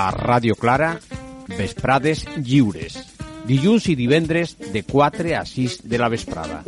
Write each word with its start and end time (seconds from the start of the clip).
a 0.00 0.10
Ràdio 0.14 0.56
Clara, 0.56 0.94
Vesprades 1.58 2.24
Lliures. 2.38 2.96
Dilluns 3.48 3.88
i 3.92 3.98
divendres 3.98 4.56
de 4.72 4.84
4 4.86 5.36
a 5.36 5.44
6 5.44 5.80
de 5.84 6.00
la 6.00 6.08
vesprada. 6.12 6.62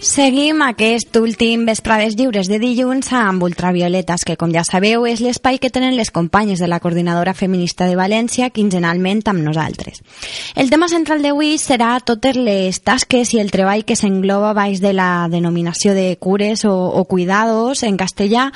Seguim 0.00 0.62
aquest 0.64 1.12
últim 1.20 1.66
Vesprades 1.68 2.14
Lliures 2.16 2.48
de 2.48 2.56
dilluns 2.56 3.10
amb 3.12 3.42
Ultravioletes, 3.44 4.22
que 4.24 4.38
com 4.40 4.48
ja 4.48 4.62
sabeu 4.64 5.04
és 5.04 5.20
l'espai 5.20 5.58
que 5.60 5.68
tenen 5.68 5.92
les 5.92 6.08
companyes 6.08 6.56
de 6.56 6.70
la 6.72 6.78
Coordinadora 6.80 7.34
Feminista 7.36 7.84
de 7.84 7.98
València 8.00 8.48
quinzenalment 8.48 9.20
amb 9.28 9.44
nosaltres. 9.44 10.00
El 10.56 10.72
tema 10.72 10.88
central 10.88 11.20
d'avui 11.20 11.58
serà 11.60 11.98
totes 12.00 12.40
les 12.40 12.80
tasques 12.80 13.34
i 13.36 13.44
el 13.44 13.52
treball 13.52 13.84
que 13.84 13.92
s'engloba 13.92 14.56
baix 14.56 14.80
de 14.80 14.96
la 14.96 15.28
denominació 15.28 15.92
de 15.92 16.16
cures 16.16 16.64
o, 16.64 16.72
o 16.72 17.04
cuidados 17.04 17.84
en 17.84 18.00
castellà 18.00 18.48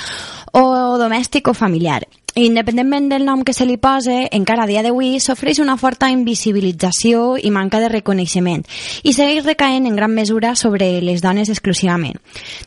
o 0.57 0.97
domèstic 0.97 1.53
o 1.53 1.53
familiar. 1.53 2.07
Independentment 2.35 3.09
del 3.13 3.25
nom 3.25 3.45
que 3.47 3.53
se 3.55 3.63
li 3.63 3.77
pose, 3.79 4.29
encara 4.35 4.65
a 4.65 4.67
dia 4.67 4.83
d'avui 4.83 5.21
s'ofereix 5.23 5.61
una 5.63 5.77
forta 5.79 6.09
invisibilització 6.11 7.37
i 7.39 7.53
manca 7.55 7.79
de 7.79 7.93
reconeixement 7.93 8.65
i 9.07 9.13
segueix 9.15 9.45
recaent 9.47 9.87
en 9.87 9.95
gran 9.95 10.11
mesura 10.11 10.57
sobre 10.59 10.89
les 11.01 11.23
dones 11.23 11.53
exclusivament. 11.53 12.19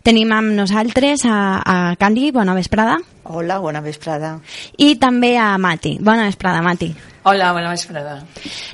Tenim 0.08 0.32
amb 0.32 0.56
nosaltres 0.56 1.26
a, 1.28 1.60
a 1.60 1.78
Candy, 2.00 2.32
bona 2.32 2.56
vesprada, 2.56 2.96
Hola, 3.28 3.60
bona 3.60 3.82
vesprada. 3.84 4.38
i 4.78 4.96
també 4.96 5.36
a 5.38 5.58
Mati. 5.58 5.98
Bona 6.00 6.30
vesprada, 6.30 6.64
Mati. 6.64 6.94
Hola, 7.28 7.52
bona 7.52 7.74
vesprada. 7.74 8.22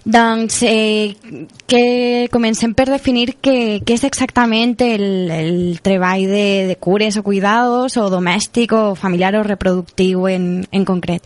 Doncs 0.05 0.59
eh, 0.67 1.15
que 1.65 2.27
comencem 2.29 2.75
per 2.77 2.85
definir 2.85 3.31
què, 3.41 3.79
què 3.81 3.95
és 3.97 4.03
exactament 4.05 4.75
el, 4.85 5.05
el 5.33 5.79
treball 5.81 6.27
de, 6.29 6.43
de 6.69 6.75
cures 6.77 7.17
o 7.17 7.23
cuidados 7.25 7.97
o 7.97 8.03
domèstic 8.13 8.75
o 8.77 8.83
familiar 8.93 9.33
o 9.39 9.41
reproductiu 9.47 10.27
en, 10.29 10.45
en 10.69 10.85
concret. 10.85 11.25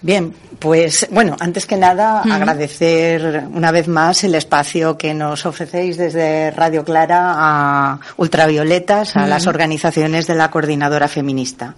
Bien, 0.00 0.32
pues 0.60 1.08
bueno, 1.10 1.36
antes 1.40 1.66
que 1.66 1.76
nada 1.76 2.22
agradecer 2.22 3.44
una 3.52 3.72
vez 3.72 3.88
más 3.88 4.22
el 4.22 4.36
espacio 4.36 4.96
que 4.96 5.12
nos 5.12 5.44
ofrecéis 5.44 5.96
desde 5.96 6.52
Radio 6.52 6.84
Clara 6.84 7.34
a 7.36 8.00
Ultravioletas, 8.16 9.16
a 9.16 9.26
las 9.26 9.48
organizaciones 9.48 10.28
de 10.28 10.36
la 10.36 10.50
Coordinadora 10.52 11.08
Feminista. 11.08 11.74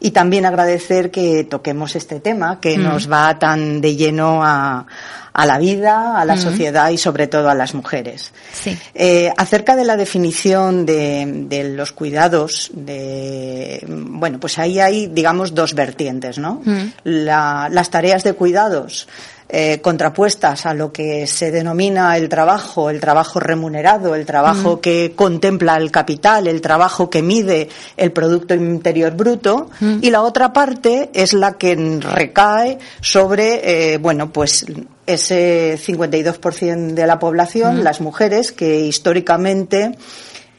Y 0.00 0.10
también 0.10 0.46
agradecer 0.46 1.10
que 1.10 1.44
toquemos 1.44 1.94
este 1.94 2.20
tema 2.20 2.58
que 2.58 2.76
nos 2.76 3.10
va 3.10 3.38
tan 3.38 3.80
de 3.80 3.94
lleno 3.94 4.40
a, 4.42 4.86
a 5.32 5.46
la 5.46 5.58
vida, 5.58 6.18
a 6.20 6.24
la 6.24 6.36
sociedad 6.36 6.90
y 6.90 6.98
sobre 6.98 7.26
todo 7.26 7.48
a 7.50 7.54
las 7.54 7.74
mujeres. 7.74 8.32
Sí. 8.52 8.76
Eh, 8.94 9.32
acerca 9.36 9.76
de 9.76 9.84
la 9.84 9.96
definición 9.96 10.86
de, 10.86 11.24
de 11.48 11.64
los 11.70 11.92
cuidados, 11.92 12.70
de, 12.74 13.84
bueno, 13.88 14.38
pues 14.40 14.58
ahí 14.58 14.80
hay, 14.80 15.06
digamos, 15.06 15.54
dos 15.54 15.74
vertientes, 15.74 16.38
¿no? 16.38 16.62
La- 17.04 17.68
las 17.70 17.90
tareas 17.90 18.24
de 18.24 18.32
cuidados 18.32 19.08
eh, 19.52 19.80
contrapuestas 19.80 20.66
a 20.66 20.74
lo 20.74 20.92
que 20.92 21.26
se 21.26 21.50
denomina 21.50 22.16
el 22.16 22.28
trabajo, 22.28 22.88
el 22.88 23.00
trabajo 23.00 23.40
remunerado, 23.40 24.14
el 24.14 24.24
trabajo 24.24 24.80
que 24.80 25.12
contempla 25.16 25.76
el 25.76 25.90
capital, 25.90 26.46
el 26.46 26.60
trabajo 26.60 27.10
que 27.10 27.22
mide 27.22 27.68
el 27.96 28.12
Producto 28.12 28.54
Interior 28.54 29.12
Bruto, 29.16 29.70
y 30.00 30.10
la 30.10 30.22
otra 30.22 30.52
parte 30.52 31.10
es 31.14 31.32
la 31.32 31.54
que 31.58 31.74
recae 32.00 32.78
sobre, 33.00 33.94
eh, 33.94 33.98
bueno, 33.98 34.32
pues 34.32 34.66
ese 35.06 35.76
52% 35.78 36.94
de 36.94 37.06
la 37.06 37.18
población, 37.18 37.82
las 37.82 38.00
mujeres, 38.00 38.52
que 38.52 38.80
históricamente, 38.80 39.96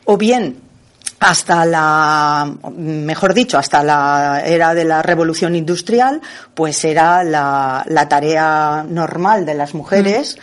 o 0.05 0.17
bien 0.17 0.70
hasta 1.21 1.65
la, 1.65 2.51
mejor 2.75 3.35
dicho, 3.35 3.59
hasta 3.59 3.83
la 3.83 4.41
era 4.43 4.73
de 4.73 4.83
la 4.85 5.03
revolución 5.03 5.55
industrial, 5.55 6.19
pues 6.55 6.83
era 6.83 7.23
la, 7.23 8.07
tarea 8.09 8.83
normal 8.89 9.45
de 9.45 9.53
las 9.53 9.75
mujeres. 9.75 10.39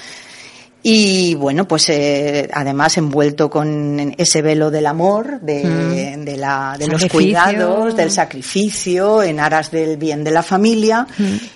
Y 0.81 1.35
bueno, 1.35 1.67
pues 1.67 1.89
eh, 1.89 2.49
además 2.53 2.97
envuelto 2.99 3.51
con 3.51 4.15
ese 4.17 4.43
velo 4.43 4.71
del 4.71 4.87
amor, 4.87 5.41
de, 5.41 6.17
de, 6.17 6.37
la, 6.37 6.77
de 6.79 6.87
los 6.87 7.05
cuidados, 7.07 7.97
del 7.97 8.13
sacrificio, 8.13 9.23
en 9.23 9.41
aras 9.41 9.73
del 9.73 9.97
bien 9.97 10.23
de 10.23 10.31
la 10.31 10.43
familia. 10.45 11.07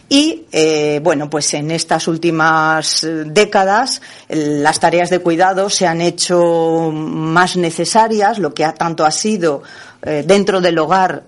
Y 0.09 0.47
eh, 0.51 1.01
bueno, 1.05 1.31
pues 1.31 1.55
en 1.55 1.71
estas 1.71 2.09
últimas 2.09 3.07
décadas 3.27 4.03
las 4.29 4.81
tareas 4.81 5.09
de 5.09 5.21
cuidado 5.21 5.71
se 5.71 5.87
han 5.87 6.01
hecho 6.01 6.91
más 6.93 7.57
necesarias, 7.57 8.41
lo 8.41 8.53
que 8.53 8.65
ha, 8.65 8.75
tanto 8.75 9.05
ha 9.05 9.13
sido 9.13 9.63
eh, 10.03 10.25
dentro 10.27 10.61
del 10.61 10.79
hogar 10.79 11.23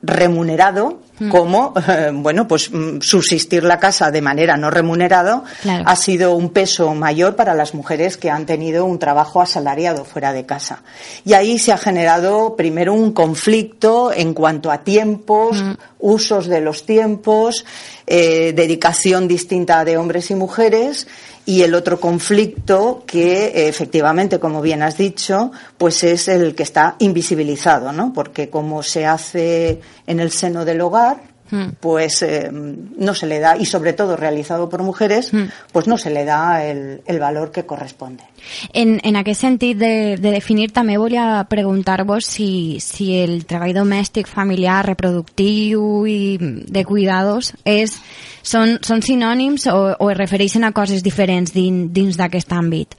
remunerado 0.00 1.00
como 1.30 1.72
eh, 1.88 2.10
bueno 2.12 2.46
pues 2.46 2.70
mm, 2.70 3.00
subsistir 3.00 3.64
la 3.64 3.78
casa 3.78 4.10
de 4.10 4.20
manera 4.20 4.56
no 4.56 4.70
remunerada 4.70 5.42
Claro. 5.62 5.84
ha 5.86 5.96
sido 5.96 6.34
un 6.34 6.50
peso 6.50 6.94
mayor 6.94 7.36
para 7.36 7.54
las 7.54 7.74
mujeres 7.74 8.16
que 8.16 8.30
han 8.30 8.46
tenido 8.46 8.84
un 8.84 8.98
trabajo 8.98 9.40
asalariado 9.40 10.04
fuera 10.04 10.32
de 10.32 10.44
casa. 10.46 10.82
Y 11.24 11.32
ahí 11.32 11.58
se 11.58 11.72
ha 11.72 11.78
generado 11.78 12.54
primero 12.56 12.92
un 12.94 13.12
conflicto 13.12 14.12
en 14.12 14.34
cuanto 14.34 14.70
a 14.70 14.84
tiempos 14.84 15.62
usos 15.98 16.46
de 16.46 16.60
los 16.60 16.84
tiempos 16.84 17.64
eh, 18.06 18.52
dedicación 18.54 19.26
distinta 19.28 19.84
de 19.84 19.96
hombres 19.96 20.30
y 20.30 20.34
mujeres 20.34 21.06
y 21.46 21.62
el 21.62 21.74
otro 21.74 22.00
conflicto 22.00 23.04
que 23.06 23.68
efectivamente, 23.68 24.40
como 24.40 24.60
bien 24.60 24.82
has 24.82 24.98
dicho, 24.98 25.52
pues 25.78 26.02
es 26.02 26.26
el 26.26 26.56
que 26.56 26.64
está 26.64 26.96
invisibilizado, 26.98 27.92
¿no? 27.92 28.12
Porque 28.12 28.50
como 28.50 28.82
se 28.82 29.06
hace 29.06 29.80
en 30.08 30.18
el 30.18 30.32
seno 30.32 30.64
del 30.64 30.80
hogar, 30.80 31.35
pues 31.80 32.22
eh, 32.22 32.50
no 32.52 33.14
se 33.14 33.26
le 33.26 33.38
da, 33.40 33.56
y 33.56 33.66
sobre 33.66 33.92
todo 33.92 34.16
realizado 34.16 34.68
por 34.68 34.82
mujeres, 34.82 35.30
pues 35.72 35.86
no 35.86 35.98
se 35.98 36.10
le 36.10 36.24
da 36.24 36.64
el, 36.64 37.02
el 37.06 37.18
valor 37.18 37.50
que 37.50 37.64
corresponde. 37.66 38.24
En, 38.72 39.00
en 39.02 39.16
aquest 39.16 39.40
sentit 39.40 39.78
de, 39.78 40.16
de 40.20 40.30
definir, 40.30 40.70
també 40.74 40.98
volia 40.98 41.44
preguntar-vos 41.50 42.26
si, 42.26 42.78
si 42.80 43.16
el 43.18 43.44
treball 43.46 43.74
domèstic, 43.74 44.28
familiar, 44.30 44.84
reproductiu 44.86 46.06
i 46.06 46.36
de 46.38 46.84
cuidados 46.86 47.54
és, 47.64 47.96
són, 48.42 48.78
són 48.86 49.02
sinònims 49.02 49.66
o, 49.72 49.80
o 49.98 50.10
es 50.12 50.18
refereixen 50.18 50.64
a 50.64 50.72
coses 50.76 51.02
diferents 51.02 51.54
din, 51.54 51.88
dins 51.92 52.18
d'aquest 52.20 52.52
àmbit? 52.54 52.94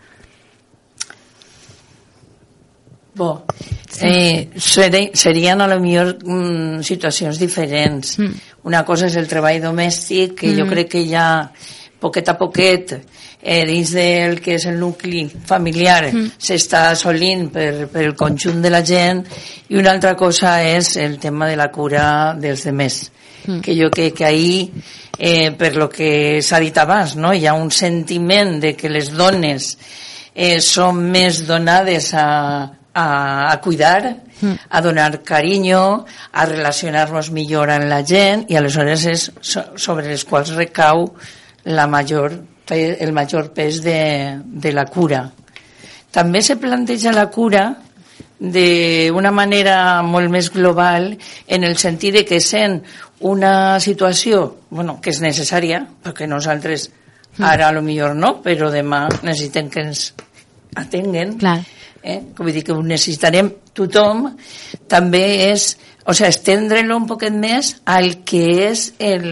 Bo, 3.17 3.45
eh, 4.01 4.49
seri- 4.61 5.09
serien 5.13 5.61
a 5.61 5.67
lo 5.67 5.79
millor 5.81 6.17
mm, 6.23 6.83
situacions 6.85 7.39
diferents. 7.39 8.17
Una 8.63 8.83
cosa 8.85 9.07
és 9.07 9.15
el 9.17 9.27
treball 9.27 9.61
domèstic, 9.63 10.35
que 10.41 10.51
jo 10.57 10.67
crec 10.69 10.89
que 10.91 11.05
ja 11.09 11.49
poquet 11.99 12.29
a 12.29 12.35
poquet 12.37 12.91
eh, 13.41 13.63
dins 13.65 13.91
del 13.95 14.39
que 14.43 14.55
és 14.59 14.65
el 14.69 14.77
nucli 14.79 15.23
familiar 15.49 16.11
s'està 16.37 16.91
assolint 16.91 17.47
per, 17.49 17.87
per 17.89 18.03
el 18.05 18.13
conjunt 18.15 18.61
de 18.61 18.69
la 18.69 18.83
gent. 18.85 19.23
I 19.69 19.77
una 19.81 19.91
altra 19.95 20.13
cosa 20.15 20.59
és 20.63 20.95
el 20.97 21.17
tema 21.17 21.47
de 21.49 21.55
la 21.57 21.71
cura 21.71 22.35
dels 22.37 22.63
demés 22.69 23.11
que 23.63 23.73
jo 23.79 23.87
crec 23.89 24.13
que 24.17 24.25
ahí 24.25 24.69
eh, 25.17 25.51
per 25.57 25.73
lo 25.77 25.87
que 25.89 26.41
s'ha 26.43 26.59
dit 26.59 26.75
abans 26.77 27.15
no? 27.15 27.31
hi 27.33 27.45
ha 27.47 27.53
un 27.55 27.71
sentiment 27.71 28.59
de 28.59 28.75
que 28.75 28.89
les 28.89 29.09
dones 29.15 29.77
eh, 30.35 30.59
són 30.59 30.99
més 31.09 31.45
donades 31.47 32.09
a, 32.13 32.67
a, 32.97 33.51
a 33.51 33.61
cuidar, 33.61 34.17
a 34.69 34.81
donar 34.81 35.21
carinyo, 35.21 36.05
a 36.33 36.45
relacionar-nos 36.45 37.29
millor 37.31 37.69
amb 37.69 37.85
la 37.85 38.01
gent 38.01 38.47
i 38.49 38.57
aleshores 38.57 39.05
és 39.05 39.25
so, 39.41 39.63
sobre 39.77 40.09
les 40.09 40.25
quals 40.25 40.55
recau 40.57 41.05
la 41.69 41.85
major, 41.85 42.33
el 42.73 43.13
major 43.13 43.51
pes 43.53 43.83
de, 43.85 44.41
de 44.41 44.73
la 44.73 44.87
cura. 44.89 45.27
També 46.11 46.41
se 46.41 46.57
planteja 46.57 47.13
la 47.13 47.27
cura 47.29 47.67
d'una 48.39 49.33
manera 49.33 50.01
molt 50.05 50.33
més 50.33 50.49
global 50.53 51.11
en 51.47 51.63
el 51.65 51.77
sentit 51.77 52.17
de 52.17 52.25
que 52.25 52.41
sent 52.41 52.79
una 53.29 53.79
situació 53.81 54.43
bueno, 54.69 54.97
que 55.01 55.13
és 55.13 55.21
necessària, 55.21 55.83
perquè 56.01 56.25
nosaltres 56.29 56.89
ara 57.37 57.69
a 57.69 57.73
lo 57.73 57.85
millor 57.85 58.17
no, 58.17 58.39
però 58.41 58.71
demà 58.73 59.05
necessitem 59.21 59.69
que 59.69 59.85
ens 59.85 60.11
atenguen, 60.77 61.37
Clar. 61.41 61.59
Eh? 62.03 62.21
vull 62.37 62.53
dir 62.53 62.63
que 62.63 62.73
ho 62.75 62.81
necessitarem 62.83 63.49
tothom, 63.73 64.29
també 64.89 65.51
és, 65.51 65.75
o 66.05 66.13
sigui, 66.13 66.29
estendre-lo 66.29 66.97
un 66.97 67.07
poquet 67.09 67.33
més 67.33 67.75
al 67.85 68.23
que 68.27 68.43
és 68.69 68.93
el 68.99 69.27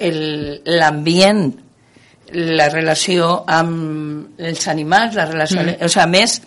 el- 0.00 0.62
l'ambient, 0.64 1.50
la 2.32 2.68
relació 2.70 3.42
amb 3.46 4.38
els 4.38 4.68
animals, 4.68 5.14
la 5.18 5.26
relació, 5.26 5.60
mm. 5.62 5.82
o 5.84 5.88
sigui, 5.88 6.10
més 6.14 6.40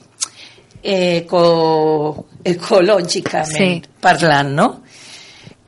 eco, 0.83 2.25
ecològicament 2.44 3.83
Sí. 3.83 3.83
parlant, 4.01 4.50
no? 4.56 4.68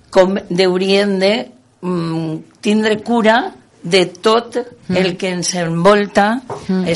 Com 0.10 0.38
hauríem 0.38 1.20
de 1.20 1.34
mm, 1.82 2.36
tindre 2.62 2.98
cura 3.04 3.38
de 3.86 4.08
tot 4.08 4.58
el 4.90 5.16
que 5.16 5.30
ens 5.30 5.52
envolta 5.62 6.42
mm. 6.68 6.88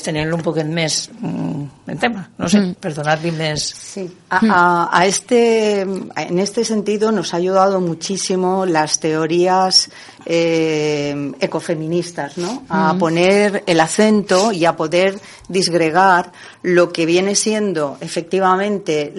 tenir-lo 0.00 0.38
un 0.38 0.42
poquet 0.42 0.64
més 0.72 1.10
mm, 1.20 1.90
en 1.92 1.98
tema, 2.00 2.22
no 2.40 2.48
sé, 2.48 2.62
mm. 2.62 2.78
per 2.80 2.94
donar-li 2.96 3.32
més... 3.36 3.66
Sí. 3.90 4.06
A, 4.30 4.40
a- 4.40 4.88
a 4.98 5.04
este, 5.06 5.82
en 5.82 6.38
este 6.38 6.64
sentido 6.64 7.12
nos 7.12 7.34
ha 7.34 7.36
ayudado 7.36 7.82
muchísimo 7.82 8.64
las 8.64 9.00
teorías 9.00 9.90
eh, 10.24 11.32
ecofeministas, 11.40 12.38
¿no? 12.38 12.64
A 12.70 12.94
poner 12.98 13.62
el 13.66 13.80
acento 13.80 14.50
y 14.52 14.64
a 14.64 14.76
poder 14.76 15.20
disgregar 15.48 16.32
lo 16.62 16.90
que 16.90 17.04
viene 17.04 17.34
siendo 17.34 17.98
efectivamente 18.00 19.12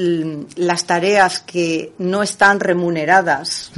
las 0.56 0.85
tareas 0.85 1.39
que 1.41 1.94
no 2.00 2.23
están 2.23 2.59
remuneradas. 2.59 3.71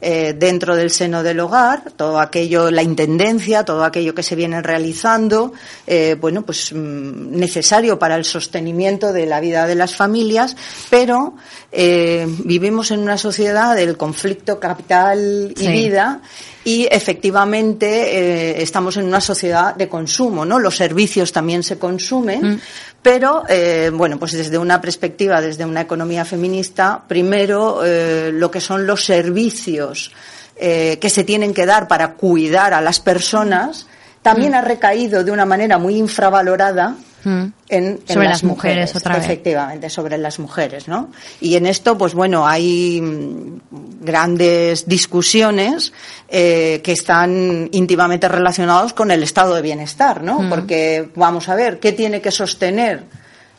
Eh, 0.00 0.34
dentro 0.38 0.76
del 0.76 0.90
seno 0.90 1.22
del 1.22 1.40
hogar, 1.40 1.92
todo 1.96 2.20
aquello, 2.20 2.70
la 2.70 2.82
intendencia, 2.82 3.64
todo 3.64 3.84
aquello 3.84 4.14
que 4.14 4.22
se 4.22 4.36
viene 4.36 4.60
realizando, 4.62 5.52
eh, 5.86 6.16
bueno, 6.20 6.42
pues 6.42 6.72
mm, 6.72 7.36
necesario 7.38 7.98
para 7.98 8.16
el 8.16 8.24
sostenimiento 8.24 9.12
de 9.12 9.26
la 9.26 9.40
vida 9.40 9.66
de 9.66 9.74
las 9.74 9.94
familias, 9.96 10.56
pero 10.90 11.34
eh, 11.72 12.26
vivimos 12.44 12.90
en 12.90 13.00
una 13.00 13.16
sociedad 13.18 13.74
del 13.74 13.96
conflicto 13.96 14.60
capital 14.60 15.52
y 15.56 15.60
Sí. 15.60 15.68
vida 15.68 16.20
y 16.64 16.88
efectivamente 16.90 17.86
eh, 17.86 18.62
estamos 18.62 18.96
en 18.96 19.04
una 19.04 19.20
sociedad 19.20 19.74
de 19.76 19.88
consumo, 19.88 20.44
¿no? 20.44 20.58
Los 20.58 20.76
servicios 20.76 21.32
también 21.32 21.62
se 21.62 21.78
consumen, 21.78 22.60
pero 23.06 23.44
eh, 23.48 23.92
bueno, 23.94 24.18
pues 24.18 24.32
desde 24.32 24.58
una 24.58 24.80
perspectiva, 24.80 25.40
desde 25.40 25.64
una 25.64 25.82
economía 25.82 26.24
feminista, 26.24 27.04
primero 27.06 27.84
eh, 27.84 28.32
lo 28.32 28.50
que 28.50 28.60
son 28.60 28.84
los 28.84 29.04
servicios 29.04 30.10
eh, 30.56 30.98
que 31.00 31.08
se 31.08 31.22
tienen 31.22 31.54
que 31.54 31.66
dar 31.66 31.86
para 31.86 32.14
cuidar 32.14 32.74
a 32.74 32.80
las 32.80 32.98
personas 32.98 33.86
también 34.22 34.56
ha 34.56 34.60
recaído 34.60 35.22
de 35.22 35.30
una 35.30 35.44
manera 35.44 35.78
muy 35.78 35.96
infravalorada 35.98 36.96
Mm. 36.98 37.05
En, 37.26 37.52
en 37.68 38.00
Sobre 38.06 38.24
las 38.28 38.34
las 38.34 38.44
mujeres, 38.44 38.94
otra 38.96 39.16
vez. 39.16 39.24
efectivamente 39.24 39.90
sobre 39.90 40.16
las 40.16 40.38
mujeres 40.38 40.86
no 40.88 41.10
y 41.40 41.56
en 41.56 41.66
esto 41.66 41.98
pues 41.98 42.14
bueno 42.14 42.46
hay 42.46 43.00
mm, 43.00 43.60
grandes 44.02 44.86
discusiones 44.86 45.92
eh, 46.28 46.80
que 46.84 46.92
están 46.92 47.68
íntimamente 47.72 48.28
relacionados 48.28 48.92
con 48.92 49.10
el 49.10 49.22
estado 49.22 49.54
de 49.54 49.62
bienestar 49.62 50.22
no 50.22 50.40
Mm. 50.40 50.48
porque 50.50 51.08
vamos 51.16 51.48
a 51.48 51.54
ver 51.56 51.80
qué 51.80 51.92
tiene 51.92 52.20
que 52.20 52.30
sostener 52.30 53.02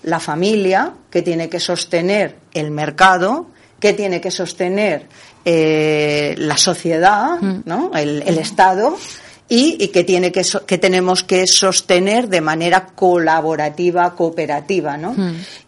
la 0.04 0.20
familia 0.20 0.94
qué 1.10 1.22
tiene 1.22 1.50
que 1.50 1.60
sostener 1.60 2.36
el 2.54 2.72
mercado 2.72 3.48
qué 3.80 3.94
tiene 3.94 4.22
que 4.22 4.32
sostener 4.32 5.06
eh, 5.44 6.36
la 6.38 6.58
sociedad 6.58 7.40
Mm. 7.42 7.62
no 7.66 7.92
el, 7.96 8.24
el 8.26 8.38
estado 8.38 8.98
y, 9.50 9.78
y 9.80 9.88
que 9.90 10.04
tiene 10.04 10.32
que 10.32 10.44
so- 10.44 10.66
que 10.66 10.78
tenemos 10.78 11.24
que 11.24 11.46
sostener 11.48 12.28
de 12.28 12.42
manera 12.42 12.88
colaborativa 12.88 14.14
cooperativa 14.16 14.98
no 14.98 15.16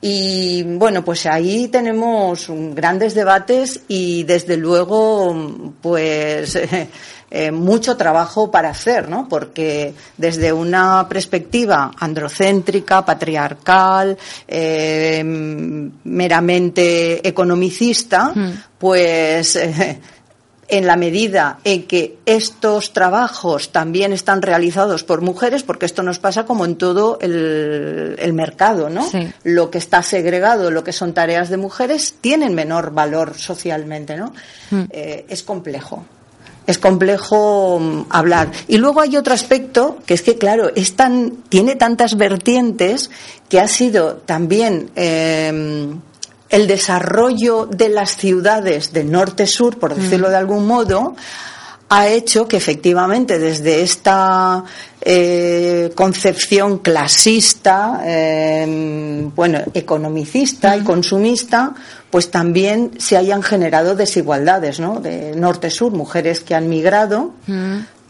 y 0.02 0.64
bueno 0.64 1.04
pues 1.06 1.26
ahí 1.26 1.68
tenemos 1.70 2.48
grandes 2.76 3.14
debates 3.16 3.82
y 3.88 4.24
desde 4.24 4.58
luego 4.58 5.74
pues 5.82 6.56
eh, 7.32 7.52
mucho 7.52 7.96
trabajo 7.96 8.50
para 8.52 8.70
hacer 8.72 9.08
no 9.08 9.28
porque 9.30 9.94
desde 10.18 10.52
una 10.52 11.08
perspectiva 11.08 11.92
androcéntrica 12.00 13.06
patriarcal 13.06 14.18
eh, 14.48 15.22
meramente 16.04 17.28
economicista 17.28 18.34
pues 18.78 19.56
eh, 19.56 20.00
en 20.70 20.86
la 20.86 20.96
medida 20.96 21.60
en 21.64 21.84
que 21.84 22.18
estos 22.26 22.94
trabajos 22.94 23.72
también 23.72 24.14
están 24.14 24.42
realizados 24.42 25.04
por 25.04 25.22
mujeres, 25.22 25.64
porque 25.64 25.86
esto 25.86 26.04
nos 26.04 26.20
pasa 26.20 26.46
como 26.46 26.66
en 26.66 26.76
todo 26.76 27.18
el, 27.22 28.16
el 28.20 28.34
mercado, 28.34 28.90
¿no? 28.90 29.04
Sí. 29.10 29.32
Lo 29.44 29.72
que 29.72 29.80
está 29.80 30.04
segregado, 30.04 30.70
lo 30.72 30.84
que 30.84 30.94
son 30.94 31.14
tareas 31.14 31.50
de 31.50 31.58
mujeres, 31.58 32.16
tienen 32.22 32.54
menor 32.54 32.92
valor 32.94 33.34
socialmente, 33.36 34.16
¿no? 34.16 34.34
Eh, 34.92 35.26
es 35.28 35.44
complejo. 35.44 36.06
Es 36.68 36.78
complejo 36.78 37.80
mm, 37.80 38.06
hablar. 38.12 38.52
Y 38.68 38.78
luego 38.78 39.02
hay 39.02 39.18
otro 39.18 39.34
aspecto 39.34 39.98
que 40.06 40.14
es 40.14 40.22
que, 40.22 40.38
claro, 40.38 40.70
es 40.76 40.96
tan, 40.96 41.38
tiene 41.50 41.76
tantas 41.76 42.16
vertientes 42.16 43.10
que 43.50 43.60
ha 43.60 43.68
sido 43.68 44.18
también 44.18 44.92
eh, 44.96 45.90
el 46.50 46.68
desarrollo 46.68 47.66
de 47.66 47.90
las 47.90 48.16
ciudades 48.18 48.92
de 48.92 49.04
norte-sur, 49.04 49.78
por 49.78 49.96
decirlo 49.96 50.30
de 50.30 50.38
algún 50.38 50.66
modo, 50.66 51.16
ha 51.90 52.08
hecho 52.08 52.48
que 52.48 52.58
efectivamente 52.58 53.40
desde 53.40 53.82
esta 53.82 54.64
eh, 55.02 55.92
concepción 55.96 56.80
clasista, 56.80 58.02
eh, 58.06 59.28
bueno, 59.36 59.60
economicista 59.74 60.78
y 60.78 60.84
consumista, 60.84 61.74
pues 62.12 62.30
también 62.30 62.92
se 63.00 63.18
hayan 63.18 63.42
generado 63.42 63.96
desigualdades, 63.96 64.80
¿no? 64.80 65.00
De 65.00 65.36
norte-sur, 65.36 65.92
mujeres 65.92 66.42
que 66.42 66.54
han 66.54 66.70
migrado, 66.70 67.34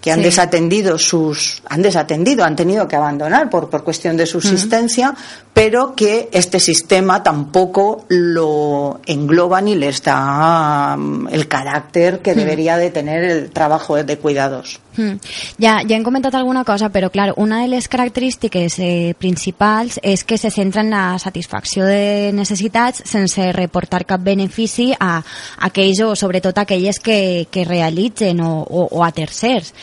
que 0.02 0.12
han 0.12 0.20
Sí. 0.20 0.26
desatendido 0.26 0.98
sus, 0.98 1.62
han 1.68 1.82
desatendido, 1.82 2.44
han 2.46 2.56
tenido 2.56 2.88
que 2.88 2.96
abandonar 2.96 3.50
por, 3.50 3.70
por 3.70 3.84
cuestión 3.84 4.16
de 4.16 4.26
subsistencia, 4.26 5.14
pero 5.54 5.94
que 5.96 6.30
este 6.32 6.60
sistema 6.60 7.22
tampoco 7.22 8.06
lo 8.08 9.02
engloba 9.06 9.60
ni 9.62 9.76
les 9.76 10.02
da 10.02 10.96
mm, 10.98 11.28
el 11.32 11.48
carácter 11.48 12.20
que 12.20 12.34
debería 12.34 12.78
de 12.78 12.92
tener 12.92 13.24
el 13.26 13.50
trabajo 13.52 13.96
de 14.02 14.18
cuidados. 14.18 14.80
Mm. 14.98 15.20
Ja, 15.62 15.80
ja 15.88 15.96
hem 15.96 16.04
comentat 16.04 16.36
alguna 16.36 16.64
cosa, 16.66 16.90
però 16.90 17.10
clar, 17.14 17.34
una 17.38 17.62
de 17.62 17.70
les 17.70 17.88
característiques 17.88 18.80
eh, 18.80 19.14
principals 19.18 20.00
és 20.04 20.24
que 20.24 20.38
se 20.38 20.52
centra 20.52 20.82
en 20.82 20.90
la 20.92 21.20
satisfacció 21.20 21.86
de 21.86 22.32
necessitats 22.34 23.04
sense 23.06 23.52
reportar 23.54 24.06
cap 24.10 24.24
benefici 24.24 24.90
a, 24.98 25.20
a 25.20 25.70
aquells 25.70 26.02
o 26.04 26.16
sobretot 26.16 26.58
a 26.58 26.66
aquelles 26.66 27.00
que, 27.00 27.48
que 27.52 27.66
realitzen 27.66 28.42
o, 28.42 28.64
o, 28.64 28.88
o 28.92 29.04
a 29.06 29.12
tercers. 29.12 29.74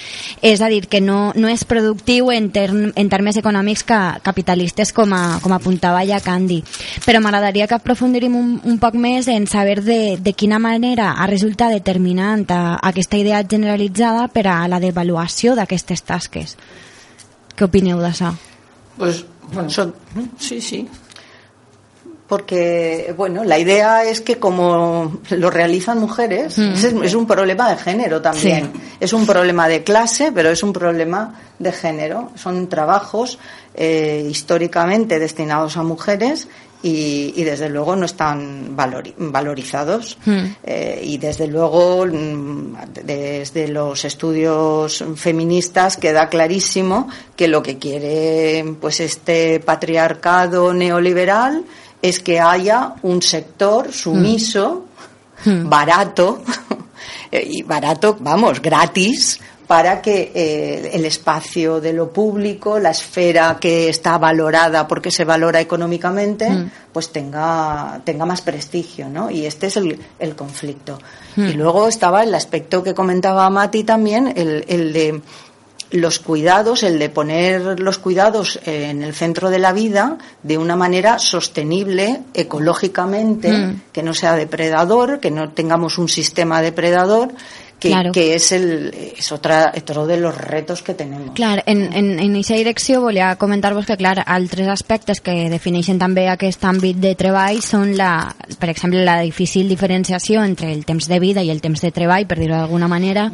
És 0.42 0.60
a 0.60 0.68
dir, 0.68 0.86
que 0.90 1.00
no, 1.00 1.32
no 1.36 1.48
és 1.48 1.64
productiu 1.64 2.30
en, 2.34 2.50
term, 2.50 2.90
en 2.94 3.08
termes 3.12 3.38
econòmics 3.38 3.86
que, 3.86 4.00
capitalistes 4.26 4.92
com, 4.96 5.12
a, 5.14 5.38
com 5.42 5.54
apuntava 5.54 6.04
ja 6.08 6.20
Candy. 6.20 6.62
Però 7.06 7.22
m'agradaria 7.22 7.68
que 7.70 7.78
aprofundiríem 7.78 8.36
un, 8.36 8.52
un 8.64 8.78
poc 8.82 8.98
més 8.98 9.30
en 9.32 9.46
saber 9.50 9.80
de, 9.86 10.16
de 10.20 10.34
quina 10.34 10.58
manera 10.62 11.12
ha 11.16 11.28
resultat 11.30 11.74
determinant 11.76 12.46
a, 12.50 12.60
aquesta 12.90 13.18
idea 13.20 13.42
generalitzada 13.46 14.28
per 14.28 14.46
a 14.50 14.58
la 14.68 14.80
devaluació 14.96 15.54
d'aquestes 15.56 16.02
tasques. 16.08 16.56
Què 17.56 17.64
opineu 17.68 18.00
d'això? 18.00 18.32
Pues, 18.96 19.24
bueno, 19.52 19.68
Son- 19.70 19.94
sí, 20.38 20.60
sí. 20.60 20.88
Porque, 22.28 23.14
bueno, 23.16 23.44
la 23.44 23.56
idea 23.56 24.02
es 24.02 24.20
que 24.20 24.38
como 24.40 25.20
lo 25.30 25.48
realizan 25.48 26.00
mujeres, 26.00 26.58
es, 26.58 26.82
es 26.82 27.14
un 27.14 27.24
problema 27.24 27.70
de 27.70 27.76
género 27.76 28.20
también. 28.20 28.72
Sí. 28.74 28.80
Es 28.98 29.12
un 29.12 29.24
problema 29.26 29.68
de 29.68 29.84
clase, 29.84 30.32
pero 30.32 30.50
es 30.50 30.64
un 30.64 30.72
problema 30.72 31.34
de 31.60 31.70
género. 31.70 32.32
Son 32.34 32.68
trabajos 32.68 33.38
eh, 33.74 34.26
históricamente 34.28 35.20
destinados 35.20 35.76
a 35.76 35.84
mujeres 35.84 36.48
y, 36.86 37.32
y 37.36 37.42
desde 37.44 37.68
luego 37.68 37.96
no 37.96 38.06
están 38.06 38.76
valori- 38.76 39.14
valorizados. 39.16 40.16
Eh, 40.62 41.00
y 41.02 41.18
desde 41.18 41.46
luego, 41.48 42.06
mm, 42.06 42.76
desde 43.04 43.66
los 43.68 44.04
estudios 44.04 45.04
feministas 45.16 45.96
queda 45.96 46.28
clarísimo 46.28 47.08
que 47.34 47.48
lo 47.48 47.62
que 47.62 47.78
quiere 47.78 48.64
pues 48.80 49.00
este 49.00 49.58
patriarcado 49.60 50.72
neoliberal 50.72 51.64
es 52.02 52.20
que 52.20 52.38
haya 52.38 52.94
un 53.02 53.20
sector 53.22 53.92
sumiso, 53.92 54.84
barato, 55.44 56.42
eh, 57.32 57.46
y 57.50 57.62
barato, 57.62 58.16
vamos, 58.20 58.60
gratis, 58.62 59.40
para 59.66 60.00
que 60.00 60.30
eh, 60.34 60.90
el 60.94 61.04
espacio 61.04 61.80
de 61.80 61.92
lo 61.92 62.10
público, 62.10 62.78
la 62.78 62.90
esfera 62.90 63.56
que 63.60 63.88
está 63.88 64.16
valorada 64.16 64.86
porque 64.86 65.10
se 65.10 65.24
valora 65.24 65.60
económicamente, 65.60 66.48
Mm. 66.48 66.70
pues 66.92 67.10
tenga, 67.10 68.00
tenga 68.04 68.24
más 68.24 68.42
prestigio, 68.42 69.08
¿no? 69.08 69.30
Y 69.30 69.44
este 69.44 69.66
es 69.66 69.76
el, 69.76 69.98
el 70.18 70.36
conflicto. 70.36 70.98
Mm. 71.36 71.46
Y 71.48 71.52
luego 71.54 71.88
estaba 71.88 72.22
el 72.22 72.34
aspecto 72.34 72.82
que 72.82 72.94
comentaba 72.94 73.50
Mati 73.50 73.82
también, 73.84 74.32
el, 74.36 74.64
el 74.68 74.92
de 74.92 75.20
los 75.92 76.18
cuidados, 76.18 76.82
el 76.82 76.98
de 76.98 77.08
poner 77.10 77.78
los 77.78 77.98
cuidados 77.98 78.58
en 78.66 79.02
el 79.04 79.14
centro 79.14 79.50
de 79.50 79.60
la 79.60 79.72
vida 79.72 80.18
de 80.42 80.58
una 80.58 80.74
manera 80.74 81.18
sostenible 81.20 82.22
ecológicamente, 82.34 83.50
Mm. 83.50 83.80
que 83.92 84.02
no 84.02 84.12
sea 84.14 84.34
depredador, 84.36 85.20
que 85.20 85.30
no 85.30 85.50
tengamos 85.50 85.98
un 85.98 86.08
sistema 86.08 86.60
depredador, 86.62 87.30
que, 87.78 87.88
Claro. 87.90 88.12
que 88.12 88.34
es 88.34 88.52
el 88.52 88.92
es 89.18 89.32
otra 89.32 89.72
otro 89.76 90.06
de 90.06 90.16
los 90.16 90.36
retos 90.36 90.82
que 90.82 90.94
tenemos. 90.94 91.34
Clar, 91.34 91.62
en, 91.66 91.92
en, 91.92 92.18
en 92.18 92.34
aquesta 92.36 92.54
direcció 92.54 93.00
volia 93.00 93.36
comentar-vos 93.36 93.86
que, 93.86 93.96
clar, 93.96 94.22
altres 94.26 94.68
aspectes 94.68 95.20
que 95.20 95.50
defineixen 95.52 95.98
també 95.98 96.28
aquest 96.28 96.64
àmbit 96.64 96.96
de 97.02 97.14
treball 97.14 97.60
són, 97.62 97.92
la, 97.96 98.34
per 98.58 98.70
exemple, 98.70 99.04
la 99.04 99.20
difícil 99.20 99.68
diferenciació 99.68 100.42
entre 100.44 100.72
el 100.72 100.84
temps 100.88 101.08
de 101.08 101.20
vida 101.20 101.42
i 101.44 101.50
el 101.50 101.60
temps 101.60 101.82
de 101.84 101.92
treball, 101.92 102.26
per 102.26 102.38
dir-ho 102.40 102.56
d'alguna 102.56 102.88
manera, 102.88 103.28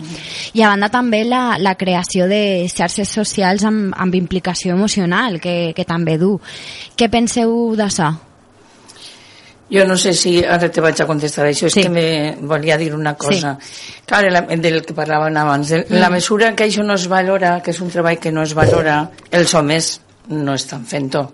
i 0.52 0.62
a 0.62 0.72
banda 0.72 0.90
també 0.90 1.22
la, 1.24 1.56
la 1.58 1.76
creació 1.76 2.26
de 2.26 2.66
xarxes 2.72 3.08
socials 3.08 3.64
amb, 3.64 3.94
amb 3.96 4.14
implicació 4.18 4.74
emocional, 4.74 5.40
que, 5.40 5.72
que 5.76 5.84
també 5.86 6.18
du. 6.18 6.38
Què 6.96 7.08
penseu 7.10 7.74
d'això? 7.78 8.10
Jo 9.70 9.84
no 9.86 9.96
sé 9.96 10.12
si 10.12 10.44
ara 10.44 10.68
te 10.70 10.80
vaig 10.84 11.00
a 11.00 11.06
contestar 11.06 11.46
això, 11.46 11.66
és 11.66 11.72
Sí. 11.74 11.82
que 11.82 11.88
me 11.88 12.36
volia 12.40 12.76
dir 12.76 12.94
una 12.94 13.14
cosa. 13.16 13.58
Clar, 14.04 14.24
la, 14.30 14.42
del 14.42 14.82
que 14.84 14.92
parlaven 14.92 15.36
abans, 15.36 15.68
de, 15.68 15.86
la 15.88 16.08
Mm. 16.08 16.12
mesura 16.12 16.54
que 16.54 16.64
això 16.64 16.82
no 16.84 16.94
es 16.94 17.06
valora, 17.08 17.62
que 17.62 17.70
és 17.70 17.80
un 17.80 17.88
treball 17.90 18.18
que 18.18 18.30
no 18.32 18.42
es 18.42 18.52
valora, 18.54 19.10
els 19.30 19.54
homes 19.54 20.00
no 20.28 20.54
estan 20.54 20.84
fent-ho. 20.84 21.32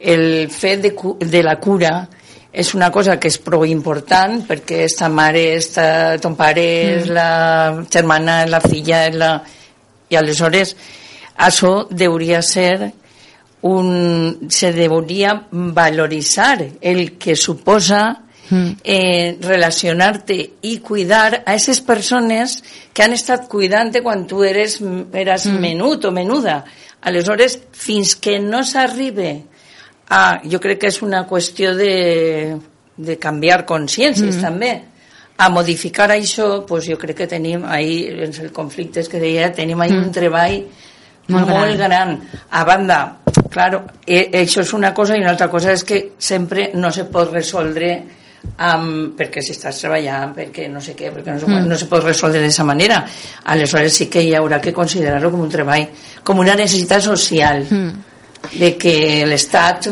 El 0.00 0.50
fet 0.50 0.82
de, 0.82 0.92
de 1.20 1.42
la 1.42 1.56
cura 1.58 2.08
és 2.52 2.74
una 2.74 2.90
cosa 2.90 3.18
que 3.18 3.28
és 3.28 3.38
prou 3.38 3.64
important 3.66 4.42
perquè 4.46 4.84
esta 4.84 5.08
mare, 5.08 5.54
esta, 5.56 6.18
ton 6.22 6.36
pare, 6.36 6.66
és 7.00 7.08
la 7.08 7.84
germana, 7.90 8.42
és 8.44 8.50
la 8.50 8.60
filla, 8.60 9.06
és 9.08 9.16
la... 9.16 9.42
i 10.10 10.16
aleshores 10.16 10.76
això 11.38 11.88
hauria 12.06 12.42
ser 12.42 12.92
un, 13.64 14.46
se 14.50 14.72
debería 14.72 15.46
valorizar 15.50 16.66
el 16.82 17.16
que 17.16 17.34
suposa 17.34 18.24
eh, 18.84 19.38
relacionarte 19.40 20.54
y 20.60 20.78
cuidar 20.80 21.42
a 21.46 21.54
esas 21.54 21.80
personas 21.80 22.62
que 22.92 23.02
han 23.02 23.14
estat 23.16 23.48
cuidant 23.48 23.96
quan 24.04 24.26
tu 24.28 24.44
eres, 24.44 24.82
eras 25.14 25.46
menut 25.46 26.04
o 26.04 26.12
menuda. 26.12 26.60
Aleshores, 27.00 27.56
fins 27.72 28.14
que 28.16 28.38
no 28.38 28.60
s'arribe 28.68 29.46
a... 30.12 30.42
Jo 30.44 30.60
crec 30.60 30.84
que 30.84 30.92
és 30.92 31.00
una 31.00 31.24
qüestió 31.24 31.72
de, 31.72 32.60
de 33.00 33.16
canviar 33.16 33.64
consciències, 33.64 34.42
també. 34.44 34.74
A 35.40 35.48
modificar 35.48 36.12
això, 36.12 36.66
pues 36.68 36.84
jo 36.84 37.00
crec 37.00 37.24
que 37.24 37.32
tenim 37.32 37.64
ahí, 37.64 38.04
en 38.12 38.28
el 38.28 38.52
conflicte 38.52 39.08
que 39.08 39.24
deia, 39.24 39.54
tenim 39.56 39.80
ahí 39.80 39.96
un 39.96 40.12
treball 40.12 40.66
Molt 41.28 41.48
molt, 41.48 41.76
gran. 41.76 41.88
gran. 41.88 42.20
A 42.50 42.64
banda, 42.64 42.98
claro, 43.50 43.84
eh, 44.06 44.30
això 44.42 44.60
és 44.60 44.72
una 44.76 44.92
cosa 44.92 45.16
i 45.16 45.20
una 45.22 45.30
altra 45.30 45.48
cosa 45.48 45.72
és 45.72 45.84
que 45.84 46.12
sempre 46.18 46.70
no 46.74 46.90
se 46.92 47.04
pot 47.04 47.32
resoldre 47.32 47.94
amb, 48.58 49.14
perquè 49.16 49.40
si 49.42 49.54
estàs 49.54 49.78
treballant, 49.80 50.34
perquè 50.36 50.68
no 50.68 50.80
sé 50.84 50.92
què, 50.94 51.10
perquè 51.10 51.32
no, 51.32 51.38
sé, 51.40 51.46
mm. 51.48 51.68
no 51.68 51.78
se 51.80 51.86
pot 51.88 52.04
resoldre 52.04 52.42
d'aquesta 52.42 52.64
manera. 52.68 52.98
Aleshores 53.44 53.96
sí 53.96 54.06
que 54.12 54.22
hi 54.22 54.34
haurà 54.36 54.60
que 54.60 54.72
considerar-lo 54.72 55.30
com 55.32 55.40
un 55.46 55.50
treball, 55.52 55.86
com 56.22 56.42
una 56.42 56.54
necessitat 56.54 57.02
social, 57.02 57.64
mm. 57.64 58.58
de 58.60 58.74
que 58.76 59.24
l'Estat 59.26 59.88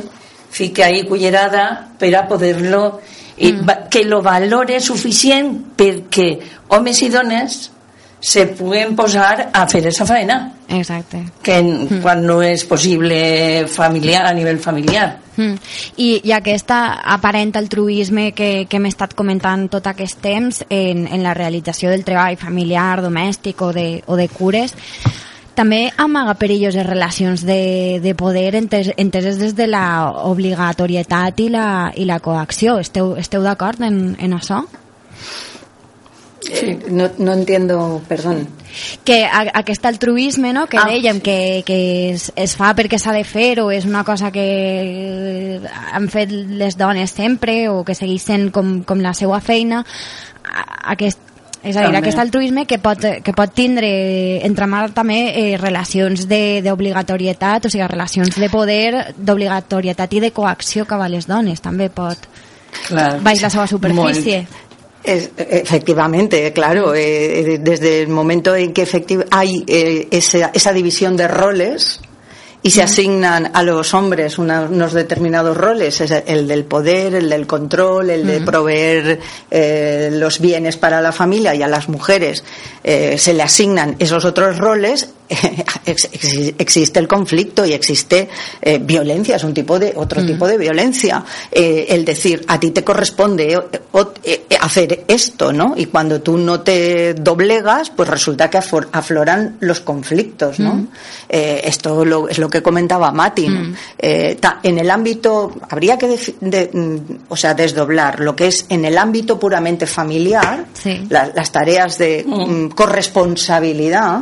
fique 0.52 0.84
ahí 0.84 1.04
cullerada 1.08 1.94
per 1.98 2.12
a 2.14 2.26
poder-lo 2.28 3.00
i 3.38 3.52
va- 3.64 3.88
que 3.88 4.04
lo 4.04 4.20
valore 4.20 4.80
suficient 4.80 5.72
perquè 5.74 6.38
homes 6.68 7.00
i 7.02 7.08
dones 7.08 7.70
se 8.22 8.46
puguen 8.46 8.94
posar 8.94 9.50
a 9.52 9.66
fer 9.66 9.88
esa 9.88 10.06
faena 10.06 10.52
Exacte. 10.68 11.24
que 11.42 11.56
mm. 11.60 11.98
quan 12.04 12.22
no 12.24 12.38
és 12.40 12.62
possible 12.64 13.66
familiar, 13.66 14.22
a 14.28 14.32
nivell 14.32 14.60
familiar. 14.62 15.08
Mm. 15.34 15.56
I, 15.96 16.08
I 16.30 16.34
aquest 16.36 16.70
aparent 16.70 17.56
altruisme 17.58 18.30
que, 18.30 18.68
que 18.70 18.78
hem 18.78 18.86
estat 18.86 19.16
comentant 19.18 19.66
tot 19.74 19.90
aquest 19.90 20.22
temps 20.22 20.62
en, 20.68 21.08
en 21.10 21.26
la 21.26 21.34
realització 21.34 21.90
del 21.90 22.06
treball 22.06 22.38
familiar, 22.38 23.02
domèstic 23.02 23.66
o 23.66 23.72
de, 23.74 23.88
o 24.06 24.16
de 24.16 24.28
cures, 24.30 24.76
també 25.58 25.90
amaga 25.98 26.38
perilloses 26.38 26.86
relacions 26.86 27.42
de, 27.44 27.98
de 28.06 28.14
poder 28.14 28.54
entes, 28.54 28.94
enteses 28.96 29.42
des 29.42 29.56
de 29.58 29.66
la 29.66 30.12
obligatorietat 30.30 31.42
i 31.42 31.50
la, 31.52 31.66
i 31.98 32.06
la 32.06 32.22
coacció. 32.22 32.78
Esteu, 32.78 33.16
esteu 33.18 33.42
d'acord 33.42 33.82
en, 33.82 34.14
en 34.22 34.38
això? 34.38 34.62
Eh, 36.50 36.78
no, 36.90 37.10
no 37.18 37.32
entiendo, 37.32 38.02
perdón. 38.08 38.48
que 39.04 39.24
a, 39.24 39.42
aquest 39.60 39.84
altruisme 39.86 40.52
no, 40.52 40.66
que 40.66 40.78
Ah, 40.78 40.86
dèiem 40.88 41.20
que, 41.20 41.62
que 41.66 42.10
es, 42.14 42.32
es 42.34 42.56
fa 42.56 42.72
perquè 42.74 42.98
s'ha 42.98 43.12
de 43.12 43.22
fer 43.24 43.60
o 43.60 43.70
és 43.70 43.84
una 43.84 44.02
cosa 44.02 44.30
que 44.32 45.60
han 45.92 46.08
fet 46.08 46.30
les 46.32 46.76
dones 46.80 47.10
sempre 47.12 47.68
o 47.68 47.84
que 47.84 47.94
segueix 47.94 48.22
sent 48.24 48.50
com, 48.50 48.80
com 48.88 48.98
la 49.04 49.12
seva 49.14 49.40
feina 49.44 49.84
aquest, 50.88 51.20
és 51.62 51.76
a 51.76 51.80
dir, 51.84 51.90
També. 51.92 51.98
aquest 52.00 52.18
altruisme 52.18 52.64
que 52.66 52.78
pot, 52.82 53.04
que 53.22 53.32
pot 53.36 53.52
tindre 53.54 54.40
entramar 54.46 54.88
també 54.96 55.20
eh, 55.30 55.56
relacions 55.60 56.26
de- 56.28 56.62
d'obligatorietat, 56.64 57.66
o 57.66 57.70
sigui, 57.70 57.86
relacions 57.86 58.34
de 58.40 58.48
poder, 58.50 59.14
d'obligatorietat 59.16 60.12
i 60.18 60.20
de 60.26 60.32
coacció 60.32 60.86
cap 60.90 61.00
a 61.04 61.08
les 61.12 61.28
dones, 61.28 61.60
també 61.62 61.90
pot 61.92 62.18
Clar. 62.88 63.20
baix 63.22 63.42
la 63.44 63.50
seva 63.52 63.66
superfície. 63.68 64.46
Es- 65.04 65.30
efectivamente, 65.36 66.52
claro, 66.52 66.94
eh, 66.94 67.58
desde 67.60 68.02
el 68.02 68.08
momento 68.08 68.54
en 68.54 68.72
que 68.72 68.86
hay 69.30 69.64
eh, 69.66 70.08
esa, 70.10 70.50
esa 70.54 70.72
división 70.72 71.16
de 71.16 71.26
roles 71.28 72.00
y 72.64 72.70
se 72.70 72.82
asignan 72.84 73.50
a 73.54 73.64
los 73.64 73.92
hombres 73.94 74.38
una- 74.38 74.62
unos 74.62 74.92
determinados 74.92 75.56
roles, 75.56 76.00
es 76.00 76.12
el 76.12 76.46
del 76.46 76.64
poder, 76.64 77.16
el 77.16 77.28
del 77.28 77.48
control, 77.48 78.10
el 78.10 78.24
de 78.24 78.40
proveer 78.42 79.18
eh, 79.50 80.10
los 80.12 80.38
bienes 80.38 80.76
para 80.76 81.00
la 81.00 81.10
familia 81.10 81.52
y 81.56 81.62
a 81.62 81.66
las 81.68 81.88
mujeres 81.88 82.44
eh, 82.84 83.16
se 83.18 83.34
le 83.34 83.42
asignan 83.42 83.96
esos 83.98 84.24
otros 84.24 84.58
roles, 84.58 85.08
existe 86.58 86.98
el 86.98 87.08
conflicto 87.08 87.64
y 87.64 87.72
existe 87.72 88.28
eh, 88.60 88.78
violencia, 88.78 89.36
es 89.36 89.44
un 89.44 89.54
tipo 89.54 89.78
de 89.78 89.92
otro 89.96 90.24
tipo 90.24 90.46
de 90.46 90.58
violencia. 90.58 91.24
Eh, 91.50 91.86
el 91.90 92.04
decir 92.04 92.44
a 92.48 92.58
ti 92.58 92.70
te 92.70 92.84
corresponde 92.84 93.58
eh, 94.24 94.46
hacer 94.60 95.04
esto, 95.08 95.52
¿no? 95.52 95.74
Y 95.76 95.86
cuando 95.86 96.20
tú 96.20 96.36
no 96.38 96.60
te 96.60 97.14
doblegas, 97.14 97.90
pues 97.90 98.08
resulta 98.08 98.48
que 98.50 98.58
afloran 98.58 99.56
los 99.60 99.80
conflictos, 99.80 100.58
¿no? 100.60 100.86
Eh, 101.28 101.62
esto 101.64 102.04
lo- 102.04 102.28
es 102.28 102.38
lo 102.38 102.48
que 102.48 102.62
comentaba 102.62 103.10
Mati. 103.12 103.48
ta- 104.40 104.60
en 104.62 104.78
el 104.78 104.90
ámbito 104.90 105.52
habría 105.68 105.96
que 105.98 106.18
de- 106.40 106.70
mm, 106.72 106.96
o 107.28 107.36
sea 107.36 107.54
desdoblar 107.54 108.20
lo 108.20 108.34
que 108.36 108.46
es 108.48 108.66
en 108.68 108.84
el 108.84 108.96
ámbito 108.98 109.38
puramente 109.38 109.86
familiar, 109.86 110.66
Sí. 110.74 111.06
la- 111.08 111.30
las 111.34 111.50
tareas 111.52 111.98
de 111.98 112.24
mm, 112.26 112.68
corresponsabilidad, 112.68 114.20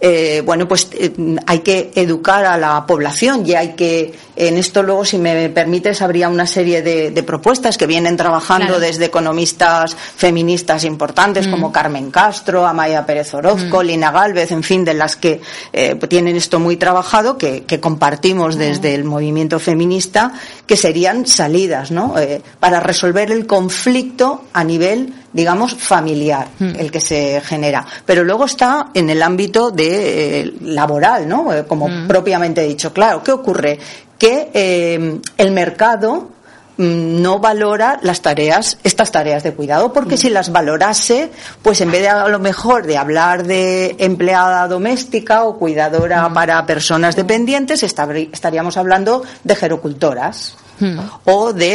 eh, 0.00 0.42
bueno, 0.44 0.66
pues 0.66 0.88
eh, 0.92 1.12
hay 1.46 1.58
que 1.60 1.90
educar 1.94 2.44
a 2.46 2.56
la 2.56 2.86
población 2.86 3.44
y 3.46 3.54
hay 3.54 3.74
que, 3.74 4.14
en 4.34 4.56
esto 4.56 4.82
luego, 4.82 5.04
si 5.04 5.18
me 5.18 5.50
permites, 5.50 6.00
habría 6.00 6.28
una 6.28 6.46
serie 6.46 6.80
de, 6.80 7.10
de 7.10 7.22
propuestas 7.22 7.76
que 7.76 7.86
vienen 7.86 8.16
trabajando 8.16 8.66
Claro. 8.66 8.80
desde 8.80 9.04
economistas 9.06 9.94
feministas 9.94 10.84
importantes 10.84 11.46
como 11.48 11.70
Carmen 11.70 12.10
Castro, 12.10 12.66
Amaya 12.66 13.04
Pérez 13.04 13.32
Orozco, 13.34 13.82
Lina 13.82 14.10
Galvez, 14.10 14.50
en 14.52 14.62
fin, 14.62 14.84
de 14.84 14.94
las 14.94 15.16
que 15.16 15.40
eh, 15.72 15.94
tienen 16.08 16.36
esto 16.36 16.58
muy 16.58 16.76
trabajado, 16.76 17.36
que, 17.36 17.64
que 17.64 17.80
compartimos 17.80 18.56
desde 18.56 18.94
el 18.94 19.04
movimiento 19.04 19.60
feminista, 19.60 20.32
que 20.66 20.76
serían 20.76 21.26
salidas, 21.26 21.90
¿no? 21.90 22.14
Para 22.58 22.80
resolver 22.80 23.30
el 23.30 23.46
conflicto 23.46 24.44
a 24.52 24.64
nivel 24.64 25.12
digamos, 25.32 25.74
familiar, 25.74 26.48
el 26.58 26.90
que 26.90 27.00
se 27.00 27.40
genera. 27.40 27.86
Pero 28.04 28.24
luego 28.24 28.46
está 28.46 28.88
en 28.94 29.10
el 29.10 29.22
ámbito 29.22 29.70
de 29.70 30.40
eh, 30.40 30.52
laboral, 30.62 31.28
¿no? 31.28 31.52
Eh, 31.52 31.64
como 31.66 31.88
propiamente 32.08 32.62
dicho. 32.62 32.92
Claro, 32.92 33.22
¿qué 33.22 33.32
ocurre? 33.32 33.78
Que 34.18 34.50
eh, 34.52 35.20
el 35.38 35.50
mercado 35.52 36.30
mm, 36.76 37.22
no 37.22 37.38
valora 37.38 38.00
las 38.02 38.22
tareas, 38.22 38.78
estas 38.82 39.12
tareas 39.12 39.44
de 39.44 39.52
cuidado, 39.54 39.92
porque 39.92 40.16
si 40.16 40.30
las 40.30 40.50
valorase, 40.50 41.30
pues 41.62 41.80
en 41.80 41.92
vez 41.92 42.02
de 42.02 42.08
a 42.08 42.28
lo 42.28 42.40
mejor 42.40 42.86
de 42.86 42.98
hablar 42.98 43.46
de 43.46 43.94
empleada 43.98 44.66
doméstica 44.66 45.44
o 45.44 45.58
cuidadora 45.58 46.28
para 46.32 46.66
personas 46.66 47.14
dependientes, 47.14 47.84
estaríamos 47.84 48.76
hablando 48.76 49.22
de 49.44 49.54
gerocultoras. 49.54 50.56
Mm. 50.80 50.98
o 51.26 51.52
de 51.52 51.74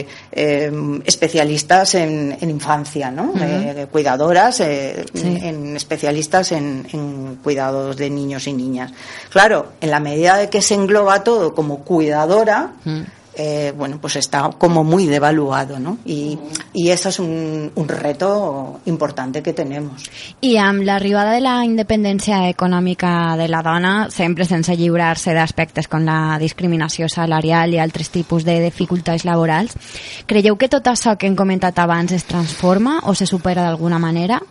eh, 0.00 0.06
eh, 0.32 0.72
especialistas 1.04 1.94
en, 1.94 2.36
en 2.40 2.50
infancia, 2.50 3.10
¿no? 3.10 3.32
Eh, 3.40 3.86
cuidadoras, 3.90 4.60
eh, 4.60 5.04
Sí. 5.14 5.38
en 5.42 5.76
especialistas 5.76 6.52
en, 6.52 6.86
en 6.92 7.36
cuidados 7.42 7.96
de 7.96 8.10
niños 8.10 8.46
y 8.46 8.52
niñas. 8.52 8.92
Claro, 9.30 9.72
en 9.80 9.90
la 9.90 10.00
medida 10.00 10.36
de 10.36 10.48
que 10.50 10.60
se 10.62 10.74
engloba 10.74 11.22
todo 11.22 11.54
como 11.54 11.84
cuidadora, 11.84 12.72
Mm. 12.84 13.00
Eh, 13.38 13.72
bueno, 13.76 13.98
pues 14.00 14.16
está 14.16 14.50
como 14.58 14.82
muy 14.82 15.06
devaluado, 15.06 15.78
¿no? 15.78 15.98
Y, 16.04 16.38
y 16.74 16.90
eso 16.90 17.08
es 17.08 17.20
un, 17.20 17.70
un 17.72 17.88
reto 17.88 18.80
importante 18.86 19.42
que 19.42 19.52
tenemos. 19.52 20.10
I 20.42 20.56
amb 20.58 20.82
l'arribada 20.82 21.32
de 21.36 21.40
la 21.44 21.62
independència 21.64 22.42
econòmica 22.50 23.36
de 23.38 23.46
la 23.48 23.62
dona, 23.62 24.10
sempre 24.10 24.44
sense 24.44 24.74
lliurar-se 24.76 25.36
d'aspectes 25.38 25.86
com 25.86 26.02
la 26.02 26.36
discriminació 26.42 27.08
salarial 27.08 27.72
i 27.72 27.78
altres 27.78 28.10
tipus 28.10 28.44
de 28.44 28.58
dificultats 28.64 29.24
laborals, 29.24 29.78
creieu 30.26 30.58
que 30.58 30.68
tot 30.68 30.90
això 30.90 31.14
que 31.16 31.30
hem 31.30 31.38
comentat 31.38 31.78
abans 31.78 32.12
es 32.12 32.26
transforma 32.26 32.98
o 33.06 33.14
se 33.14 33.30
supera 33.30 33.62
d'alguna 33.62 34.02
manera? 34.02 34.42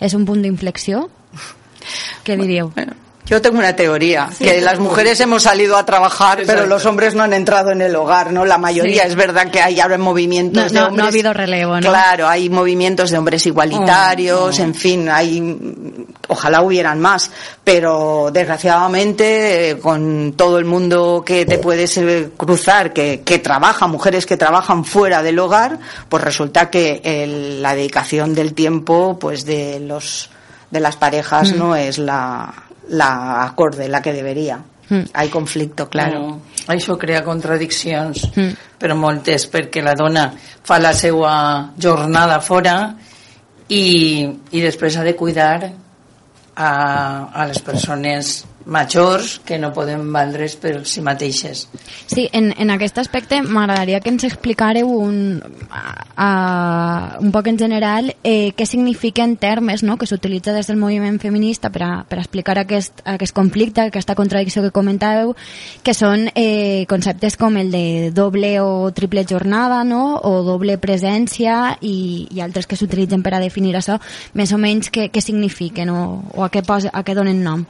És 0.00 0.16
un 0.16 0.24
punt 0.24 0.40
d'inflexió? 0.42 1.10
Què 2.24 2.40
diríeu? 2.40 2.72
Bueno, 2.72 2.96
yo 3.26 3.40
tengo 3.40 3.58
una 3.58 3.74
teoría, 3.74 4.28
que 4.38 4.60
las 4.60 4.78
mujeres 4.78 5.18
hemos 5.20 5.44
salido 5.44 5.76
a 5.78 5.86
trabajar, 5.86 6.42
pero 6.46 6.66
los 6.66 6.84
hombres 6.84 7.14
no 7.14 7.22
han 7.22 7.32
entrado 7.32 7.70
en 7.70 7.80
el 7.80 7.96
hogar, 7.96 8.32
¿no? 8.32 8.44
La 8.44 8.58
mayoría 8.58 9.02
Sí. 9.04 9.08
es 9.08 9.14
verdad 9.16 9.50
que 9.50 9.62
hay 9.62 9.80
ahora 9.80 9.96
movimientos 9.96 10.64
No, 10.64 10.68
de 10.68 10.74
no, 10.74 10.80
no 10.82 10.86
hombres. 10.88 11.04
ha 11.04 11.08
habido 11.08 11.32
relevo, 11.32 11.74
¿no? 11.80 11.88
Claro, 11.88 12.28
hay 12.28 12.50
movimientos 12.50 13.10
de 13.10 13.16
hombres 13.18 13.46
igualitarios, 13.46 14.58
Oh, 14.58 14.62
en 14.62 14.74
fin, 14.74 15.08
hay, 15.08 15.56
ojalá 16.28 16.60
hubieran 16.62 17.00
más, 17.00 17.30
pero 17.64 18.28
desgraciadamente 18.32 19.70
eh, 19.70 19.78
con 19.78 20.34
todo 20.36 20.58
el 20.58 20.64
mundo 20.64 21.22
que 21.24 21.46
te 21.46 21.58
puedes 21.58 21.96
eh, 21.96 22.28
cruzar, 22.36 22.92
que, 22.92 23.22
que 23.24 23.38
trabaja, 23.38 23.86
mujeres 23.86 24.26
que 24.26 24.36
trabajan 24.36 24.84
fuera 24.84 25.22
del 25.22 25.38
hogar, 25.38 25.78
pues 26.08 26.22
resulta 26.22 26.68
que 26.70 27.00
el- 27.04 27.62
la 27.62 27.74
dedicación 27.74 28.34
del 28.34 28.52
tiempo, 28.54 29.18
pues 29.18 29.44
de 29.46 29.80
los 29.80 30.30
de 30.70 30.80
las 30.80 30.96
parejas 30.96 31.52
Mm. 31.52 31.58
no 31.58 31.76
es 31.76 31.98
la, 31.98 32.52
la 32.90 33.42
acorde, 33.44 33.88
la 33.88 34.02
que 34.02 34.12
debería. 34.12 34.58
Mm. 34.88 35.00
Hay 35.14 35.28
conflicto, 35.30 35.88
claro. 35.88 36.20
No, 36.20 36.40
això 36.68 36.98
crea 36.98 37.24
contradiccions, 37.24 38.30
Mm. 38.36 38.52
però 38.78 38.94
moltes, 38.96 39.46
perquè 39.50 39.82
la 39.82 39.94
dona 39.94 40.32
fa 40.62 40.78
la 40.78 40.92
seva 40.92 41.72
jornada 41.78 42.40
fora 42.40 42.94
i, 43.68 44.28
i 44.50 44.60
després 44.60 44.96
ha 44.96 45.02
de 45.04 45.16
cuidar 45.16 45.72
a, 46.56 47.30
a 47.32 47.46
les 47.46 47.60
persones 47.60 48.44
majors 48.66 49.40
que 49.44 49.58
no 49.58 49.72
poden 49.74 50.06
valdre's 50.12 50.56
per 50.56 50.84
si 50.88 51.02
mateixes. 51.04 51.66
Sí, 52.06 52.28
en, 52.32 52.52
en 52.56 52.70
aquest 52.72 52.98
aspecte 52.98 53.40
m'agradaria 53.42 54.00
que 54.00 54.12
ens 54.12 54.24
explicareu 54.24 54.88
un, 54.88 55.42
a, 56.16 57.18
un 57.20 57.32
poc 57.34 57.50
en 57.52 57.58
general 57.60 58.14
eh, 58.22 58.52
què 58.56 58.66
significa 58.66 59.24
en 59.24 59.36
termes 59.36 59.84
no?, 59.84 59.98
que 60.00 60.08
s'utilitza 60.08 60.54
des 60.56 60.70
del 60.70 60.80
moviment 60.80 61.20
feminista 61.20 61.70
per 61.70 61.84
a, 61.84 61.92
per 62.08 62.18
a 62.18 62.24
explicar 62.24 62.58
aquest, 62.62 63.04
aquest 63.04 63.36
conflicte, 63.36 63.88
aquesta 63.88 64.16
contradicció 64.16 64.64
que 64.64 64.72
comentàveu, 64.74 65.34
que 65.84 65.94
són 65.96 66.28
eh, 66.34 66.86
conceptes 66.88 67.36
com 67.40 67.58
el 67.60 67.70
de 67.74 68.10
doble 68.14 68.56
o 68.64 68.90
triple 68.96 69.26
jornada 69.28 69.82
no? 69.84 70.16
o 70.24 70.42
doble 70.46 70.78
presència 70.80 71.76
i, 71.80 72.26
i 72.32 72.40
altres 72.40 72.66
que 72.66 72.78
s'utilitzen 72.80 73.22
per 73.22 73.36
a 73.36 73.42
definir 73.42 73.76
això, 73.76 74.00
més 74.34 74.52
o 74.52 74.60
menys 74.60 74.90
què, 74.94 75.10
què 75.12 75.20
signifiquen 75.24 75.92
o, 75.92 76.04
o 76.32 76.44
a, 76.44 76.50
què 76.52 76.64
posa, 76.64 76.92
a 76.92 77.04
què 77.04 77.16
donen 77.16 77.42
nom. 77.44 77.66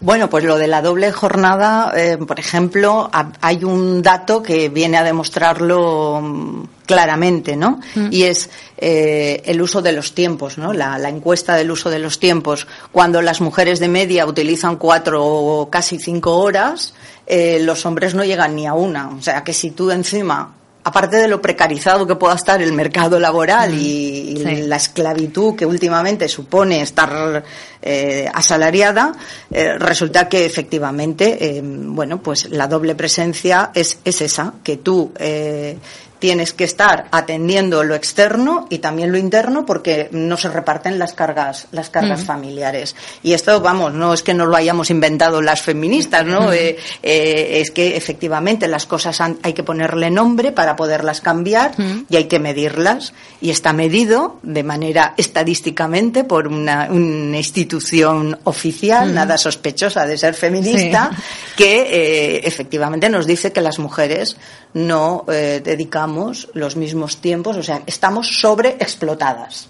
Bueno, 0.00 0.30
pues 0.30 0.44
lo 0.44 0.58
de 0.58 0.68
la 0.68 0.80
doble 0.80 1.10
jornada, 1.10 1.92
eh, 1.96 2.18
por 2.18 2.38
ejemplo, 2.38 3.10
ha- 3.12 3.32
hay 3.40 3.64
un 3.64 4.00
dato 4.00 4.42
que 4.44 4.68
viene 4.68 4.96
a 4.96 5.02
demostrarlo 5.02 6.20
mm, 6.22 6.62
claramente, 6.86 7.56
¿no? 7.56 7.80
Y 8.12 8.22
es 8.22 8.48
eh, 8.76 9.42
el 9.44 9.60
uso 9.60 9.82
de 9.82 9.90
los 9.92 10.14
tiempos, 10.14 10.56
¿no? 10.56 10.72
La, 10.72 10.98
la 10.98 11.08
encuesta 11.08 11.56
del 11.56 11.70
uso 11.72 11.90
de 11.90 11.98
los 11.98 12.20
tiempos. 12.20 12.68
Cuando 12.92 13.20
las 13.22 13.40
mujeres 13.40 13.80
de 13.80 13.88
media 13.88 14.24
utilizan 14.26 14.76
cuatro 14.76 15.24
o 15.26 15.68
casi 15.68 15.98
cinco 15.98 16.38
horas, 16.38 16.94
eh, 17.26 17.58
los 17.62 17.84
hombres 17.84 18.14
no 18.14 18.22
llegan 18.24 18.54
ni 18.54 18.66
a 18.68 18.74
una. 18.74 19.08
O 19.08 19.20
sea, 19.20 19.42
que 19.42 19.52
si 19.52 19.72
tú 19.72 19.90
encima 19.90 20.54
aparte 20.84 21.16
de 21.16 21.28
lo 21.28 21.42
precarizado 21.42 22.06
que 22.06 22.16
pueda 22.16 22.34
estar 22.34 22.62
el 22.62 22.72
mercado 22.72 23.18
laboral 23.20 23.74
y, 23.74 24.32
y 24.32 24.36
Sí. 24.38 24.62
la 24.62 24.76
esclavitud 24.76 25.54
que 25.56 25.66
últimamente 25.66 26.28
supone 26.28 26.80
estar 26.80 27.44
eh, 27.82 28.28
asalariada, 28.32 29.12
eh, 29.50 29.76
resulta 29.78 30.28
que 30.28 30.46
efectivamente, 30.46 31.58
eh, 31.58 31.62
bueno, 31.64 32.22
pues 32.22 32.48
la 32.50 32.66
doble 32.68 32.94
presencia 32.94 33.70
es, 33.74 33.98
es 34.04 34.20
esa, 34.22 34.54
que 34.64 34.78
tú 34.78 35.12
eh, 35.18 35.76
tienes 36.18 36.52
que 36.52 36.64
estar 36.64 37.06
atendiendo 37.10 37.84
lo 37.84 37.94
externo 37.94 38.66
y 38.70 38.78
también 38.78 39.12
lo 39.12 39.18
interno 39.18 39.64
porque 39.66 40.08
no 40.12 40.36
se 40.36 40.48
reparten 40.48 40.98
las 40.98 41.12
cargas, 41.12 41.66
las 41.72 41.90
cargas 41.90 42.24
familiares. 42.24 42.96
Y 43.22 43.32
esto, 43.34 43.60
vamos, 43.60 43.92
no 43.94 44.12
es 44.14 44.22
que 44.22 44.34
no 44.34 44.46
lo 44.46 44.56
hayamos 44.56 44.90
inventado 44.90 45.40
las 45.42 45.62
feministas, 45.62 46.24
¿no? 46.26 46.52
Eh, 46.52 46.76
eh, 47.02 47.60
es 47.60 47.70
que 47.70 47.96
efectivamente 47.96 48.66
las 48.68 48.86
cosas 48.86 49.20
han- 49.20 49.38
hay 49.42 49.52
que 49.52 49.62
ponerle 49.62 50.10
nombre 50.10 50.52
para 50.52 50.76
poderlas 50.76 51.20
cambiar 51.20 51.72
y 52.08 52.16
hay 52.16 52.24
que 52.24 52.38
medirlas. 52.38 53.12
Y 53.40 53.50
está 53.50 53.72
medido 53.72 54.38
de 54.42 54.62
manera 54.64 55.14
estadísticamente 55.16 56.24
por 56.24 56.48
una, 56.48 56.88
una 56.90 57.36
institución 57.38 58.38
oficial, 58.44 59.14
nada 59.14 59.38
sospechosa 59.38 60.06
de 60.06 60.18
ser 60.18 60.34
feminista, 60.34 61.10
que 61.56 61.80
eh, 61.82 62.40
efectivamente 62.44 63.08
nos 63.08 63.26
dice 63.26 63.52
que 63.52 63.60
las 63.60 63.78
mujeres 63.78 64.36
no 64.78 65.24
eh, 65.28 65.60
dedicamos 65.62 66.48
los 66.54 66.76
mismos 66.76 67.18
tiempos, 67.18 67.56
o 67.56 67.62
sea, 67.62 67.82
estamos 67.86 68.40
sobreexplotadas, 68.40 69.68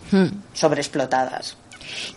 sobreexplotadas. 0.52 1.56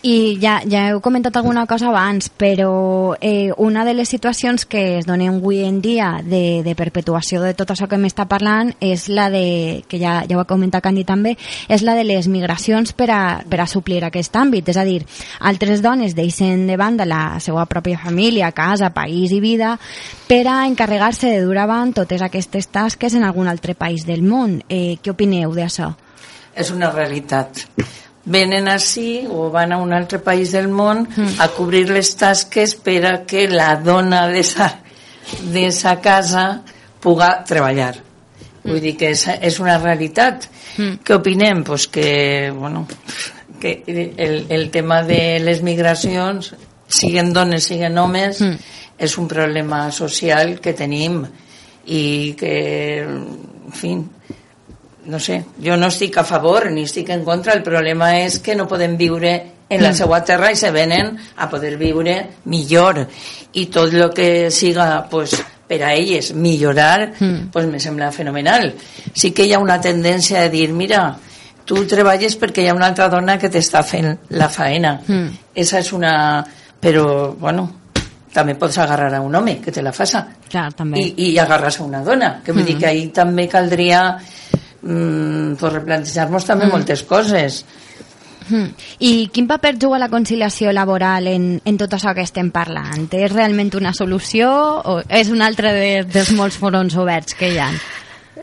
I 0.04 0.38
ja, 0.42 0.60
ja 0.68 0.88
heu 0.92 1.02
comentat 1.02 1.38
alguna 1.38 1.66
cosa 1.70 1.90
abans, 1.90 2.30
però 2.30 3.16
eh, 3.22 3.52
una 3.58 3.86
de 3.86 3.94
les 3.94 4.10
situacions 4.10 4.66
que 4.66 4.98
es 5.00 5.06
donen 5.06 5.38
avui 5.38 5.62
en 5.64 5.82
dia 5.82 6.22
de, 6.24 6.62
de 6.66 6.76
perpetuació 6.76 7.42
de 7.42 7.54
tot 7.58 7.72
això 7.72 7.88
que 7.88 8.00
m'està 8.02 8.26
parlant 8.30 8.74
és 8.80 9.08
la 9.10 9.30
de, 9.34 9.84
que 9.88 10.00
ja, 10.02 10.22
ja 10.28 10.38
ho 10.38 10.42
ha 10.42 10.50
comentat 10.50 10.84
Candy 10.84 11.06
també, 11.06 11.36
és 11.70 11.86
la 11.86 11.96
de 11.96 12.04
les 12.08 12.28
migracions 12.28 12.94
per 12.98 13.10
a, 13.14 13.22
per 13.48 13.62
a 13.62 13.70
suplir 13.70 14.02
aquest 14.06 14.36
àmbit. 14.36 14.72
És 14.74 14.78
a 14.78 14.86
dir, 14.88 15.02
altres 15.40 15.84
dones 15.86 16.16
deixen 16.18 16.66
de 16.68 16.78
banda 16.78 17.06
la 17.06 17.40
seva 17.40 17.66
pròpia 17.70 18.02
família, 18.02 18.52
casa, 18.52 18.92
país 18.96 19.32
i 19.32 19.42
vida 19.44 19.78
per 20.28 20.46
a 20.48 20.66
encarregar-se 20.68 21.30
de 21.30 21.42
dur 21.46 21.58
avant 21.62 21.94
totes 21.94 22.22
aquestes 22.24 22.70
tasques 22.72 23.16
en 23.16 23.26
algun 23.28 23.50
altre 23.52 23.76
país 23.76 24.06
del 24.08 24.24
món. 24.24 24.62
Eh, 24.70 24.98
què 25.04 25.14
opineu 25.14 25.54
d'això? 25.56 25.92
És 26.56 26.72
una 26.72 26.92
realitat. 26.92 27.66
Venen 28.26 28.68
així 28.70 29.26
o 29.26 29.50
van 29.50 29.72
a 29.74 29.80
un 29.82 29.94
altre 29.98 30.20
país 30.22 30.52
del 30.54 30.68
món 30.70 31.08
a 31.40 31.48
cobrir 31.56 31.88
les 31.90 32.14
tasques 32.16 32.76
per 32.76 33.00
a 33.10 33.14
que 33.26 33.48
la 33.50 33.76
dona 33.82 34.28
d'esa 34.30 34.70
d'esa 35.42 35.96
casa 36.02 36.62
puga 37.02 37.44
treballar. 37.48 37.96
Vull 38.64 38.82
dir 38.82 38.94
que 38.98 39.12
és, 39.16 39.26
és 39.42 39.58
una 39.62 39.78
realitat. 39.82 40.48
Què 40.78 41.18
opinem? 41.18 41.64
Pues 41.66 41.88
que, 41.88 42.52
bueno, 42.54 42.86
que 43.60 43.82
el, 43.88 44.46
el 44.50 44.70
tema 44.70 45.02
de 45.04 45.40
les 45.42 45.64
migracions, 45.66 46.54
siguen 46.88 47.34
dones, 47.34 47.66
siguen 47.66 47.98
homes, 47.98 48.42
és 49.02 49.18
un 49.18 49.28
problema 49.28 49.88
social 49.92 50.60
que 50.62 50.76
tenim 50.78 51.24
i 51.90 52.36
que, 52.38 52.56
en 53.02 53.74
fi, 53.74 53.96
no 55.06 55.20
sé, 55.20 55.44
jo 55.64 55.78
no 55.78 55.88
estic 55.90 56.18
a 56.18 56.24
favor 56.24 56.70
ni 56.72 56.84
estic 56.84 57.10
en 57.10 57.24
contra, 57.26 57.54
el 57.54 57.64
problema 57.64 58.14
és 58.20 58.40
que 58.40 58.56
no 58.56 58.68
podem 58.70 58.98
viure 58.98 59.34
en 59.72 59.82
la 59.82 59.94
seva 59.96 60.20
terra 60.28 60.52
i 60.52 60.58
se 60.60 60.70
venen 60.72 61.14
a 61.38 61.48
poder 61.50 61.78
viure 61.80 62.16
millor. 62.52 63.06
I 63.56 63.66
tot 63.72 63.94
el 63.94 64.10
que 64.14 64.52
siga 64.52 65.08
pues, 65.10 65.38
per 65.68 65.80
a 65.88 65.94
elles 65.96 66.34
millorar 66.36 67.14
pues, 67.52 67.68
me 67.68 67.80
sembla 67.80 68.12
fenomenal. 68.12 68.74
Sí 69.14 69.32
que 69.32 69.48
hi 69.48 69.54
ha 69.54 69.64
una 69.64 69.80
tendència 69.82 70.44
de 70.44 70.50
dir 70.52 70.70
mira, 70.76 71.06
tu 71.66 71.86
treballes 71.88 72.36
perquè 72.40 72.66
hi 72.66 72.68
ha 72.68 72.76
una 72.76 72.90
altra 72.92 73.08
dona 73.10 73.38
que 73.40 73.50
t'està 73.50 73.84
fent 73.84 74.12
la 74.36 74.50
faena. 74.50 75.00
Mm. 75.08 75.30
esa 75.56 75.80
és 75.80 75.94
una... 75.94 76.44
però 76.82 77.36
bueno 77.38 77.70
també 78.34 78.56
pots 78.56 78.78
agarrar 78.80 79.14
a 79.14 79.22
un 79.22 79.36
home 79.36 79.60
que 79.62 79.72
te 79.72 79.82
la 79.84 79.92
faça. 79.92 80.26
Clar, 80.50 80.72
també. 80.74 81.00
i, 81.00 81.32
i 81.32 81.40
agarrar-se 81.40 81.84
a 81.84 81.86
una 81.86 82.02
dona 82.04 82.42
que 82.44 82.56
vull 82.56 82.66
dir 82.66 82.78
que 82.80 82.88
ahir 82.88 83.12
també 83.14 83.48
caldria 83.52 84.18
mm, 84.82 85.56
pues 85.62 85.74
replantejar-nos 85.78 86.50
també 86.50 86.70
moltes 86.72 87.06
coses 87.08 87.64
Mm. 88.52 88.74
I 89.00 89.30
quin 89.32 89.48
paper 89.48 89.78
juga 89.80 90.00
la 90.02 90.10
conciliació 90.10 90.74
laboral 90.76 91.28
en, 91.32 91.62
en 91.64 91.78
tot 91.80 91.94
això 91.96 92.12
que 92.18 92.26
estem 92.26 92.50
parlant? 92.52 93.08
És 93.14 93.32
realment 93.32 93.72
una 93.80 93.94
solució 93.96 94.50
o 94.84 94.98
és 95.08 95.32
un 95.32 95.44
altre 95.46 95.72
de, 95.76 95.92
dels 96.04 96.34
molts 96.36 96.58
forons 96.60 96.98
oberts 97.00 97.38
que 97.38 97.54
hi 97.54 97.62
ha? 97.62 97.70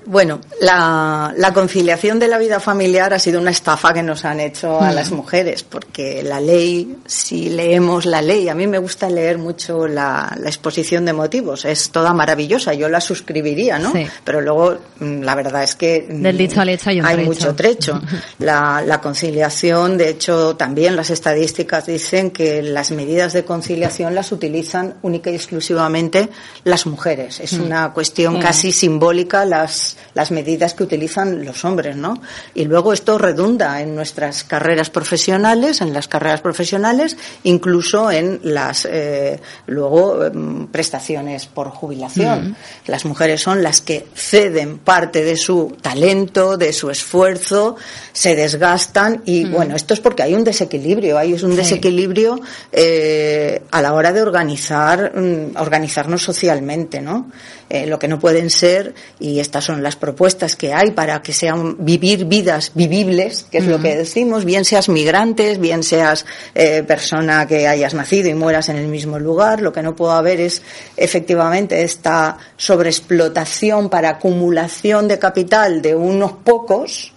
Bueno, 0.07 0.41
la, 0.61 1.33
la, 1.37 1.53
conciliación 1.53 2.19
de 2.19 2.29
la 2.29 2.39
vida 2.39 2.61
familiar 2.61 3.13
ha 3.13 3.19
sido 3.19 3.41
una 3.41 3.51
estafa 3.51 3.93
que 3.93 4.03
nos 4.03 4.25
han 4.25 4.41
hecho 4.41 4.81
a 4.81 4.93
las 4.93 5.11
mujeres, 5.11 5.63
porque 5.63 6.23
la 6.23 6.41
ley, 6.41 6.97
si 7.07 7.51
leemos 7.51 8.07
la 8.07 8.23
ley, 8.23 8.49
a 8.49 8.55
mí 8.55 8.67
me 8.67 8.79
gusta 8.79 9.11
leer 9.11 9.39
mucho 9.39 9.87
la, 9.87 10.35
la 10.39 10.49
exposición 10.49 11.05
de 11.05 11.13
motivos, 11.13 11.65
es 11.65 11.91
toda 11.91 12.13
maravillosa, 12.13 12.75
yo 12.75 12.89
la 12.89 13.01
suscribiría, 13.01 13.79
¿no? 13.79 13.93
Sí. 13.93 14.07
Pero 14.25 14.41
luego, 14.41 14.79
mm, 15.01 15.23
la 15.23 15.35
verdad 15.35 15.63
es 15.63 15.75
que 15.75 16.07
Del 16.09 16.39
dicho 16.39 16.61
al 16.61 16.69
hecho 16.71 16.91
hay 16.91 17.01
un 17.01 17.07
hay 17.07 17.15
trecho. 17.17 17.29
mucho 17.29 17.55
trecho. 17.55 18.03
La, 18.39 18.83
la 18.87 19.01
conciliación, 19.01 19.99
de 19.99 20.11
hecho, 20.11 20.57
también 20.57 20.97
las 20.97 21.11
estadísticas 21.11 21.87
dicen 21.87 22.31
que 22.31 22.63
las 22.63 22.91
medidas 22.93 23.33
de 23.33 23.45
conciliación 23.45 24.15
las 24.15 24.33
utilizan 24.33 24.95
única 25.03 25.31
y 25.31 25.35
exclusivamente 25.35 26.29
las 26.65 26.87
mujeres. 26.87 27.41
Es 27.41 27.55
una 27.55 27.93
cuestión 27.93 28.41
casi 28.41 28.73
simbólica 28.73 29.45
las, 29.45 29.97
las 30.15 30.31
medidas 30.31 30.75
que 30.75 30.83
utilizan 30.83 31.45
los 31.45 31.65
hombres, 31.65 31.97
¿no? 31.97 32.21
Y 32.55 32.65
luego 32.65 32.93
esto 32.93 33.19
redunda 33.19 33.81
en 33.81 33.95
nuestras 33.95 34.45
carreras 34.45 34.91
profesionales, 34.91 35.81
en 35.81 35.93
las 35.93 36.09
carreras 36.09 36.41
profesionales, 36.41 37.17
incluso 37.45 38.11
en 38.11 38.41
las 38.43 38.87
eh, 38.91 39.41
luego 39.67 40.25
em, 40.25 40.67
prestaciones 40.69 41.47
por 41.47 41.71
jubilación. 41.71 42.57
Las 42.87 43.05
mujeres 43.05 43.41
son 43.41 43.63
las 43.63 43.81
que 43.81 44.07
ceden 44.15 44.79
parte 44.79 45.25
de 45.25 45.37
su 45.37 45.77
talento, 45.81 46.57
de 46.57 46.73
su 46.73 46.91
esfuerzo, 46.91 47.77
se 48.13 48.35
desgastan 48.35 49.23
y 49.25 49.45
bueno, 49.45 49.77
esto 49.77 49.95
es 49.95 50.01
porque 50.01 50.23
hay 50.23 50.35
un 50.35 50.45
desequilibrio, 50.45 51.19
hay 51.19 51.35
un 51.35 51.57
desequilibrio 51.57 52.41
eh, 52.73 53.63
a 53.71 53.83
la 53.83 53.95
hora 53.95 54.13
de 54.13 54.23
organizar, 54.23 55.13
mm, 55.15 55.57
organizarnos 55.57 56.23
socialmente, 56.23 57.01
¿no? 57.01 57.31
Eh, 57.71 57.87
lo 57.87 57.99
que 57.99 58.09
no 58.09 58.19
pueden 58.19 58.49
ser, 58.49 58.95
y 59.21 59.41
estas 59.41 59.65
son 59.65 59.83
las 59.83 59.95
propuestas 59.95 60.57
que 60.57 60.73
hay 60.73 60.93
para 60.93 61.21
que 61.21 61.35
sean 61.35 61.77
vivir 61.85 62.25
vidas 62.25 62.73
vivibles, 62.75 63.45
que 63.51 63.59
es 63.59 63.67
lo 63.67 63.79
que 63.79 63.95
decimos, 63.95 64.47
bien 64.47 64.65
seas 64.65 64.89
migrantes, 64.89 65.59
bien 65.59 65.83
seas 65.83 66.25
eh, 66.55 66.83
persona 66.83 67.47
que 67.47 67.69
hayas 67.69 67.93
nacido 67.93 68.31
y 68.31 68.35
mueras 68.35 68.71
en 68.71 68.77
el 68.77 68.89
mismo 68.89 69.19
lugar, 69.19 69.61
lo 69.61 69.71
que 69.71 69.83
no 69.83 69.95
puede 69.95 70.15
haber 70.15 70.41
es 70.41 70.63
efectivamente 70.97 71.83
esta 71.83 72.39
sobreexplotación 72.57 73.91
para 73.91 74.11
acumulación 74.11 75.07
de 75.07 75.19
capital 75.19 75.83
de 75.83 75.95
unos 75.95 76.33
pocos, 76.43 77.13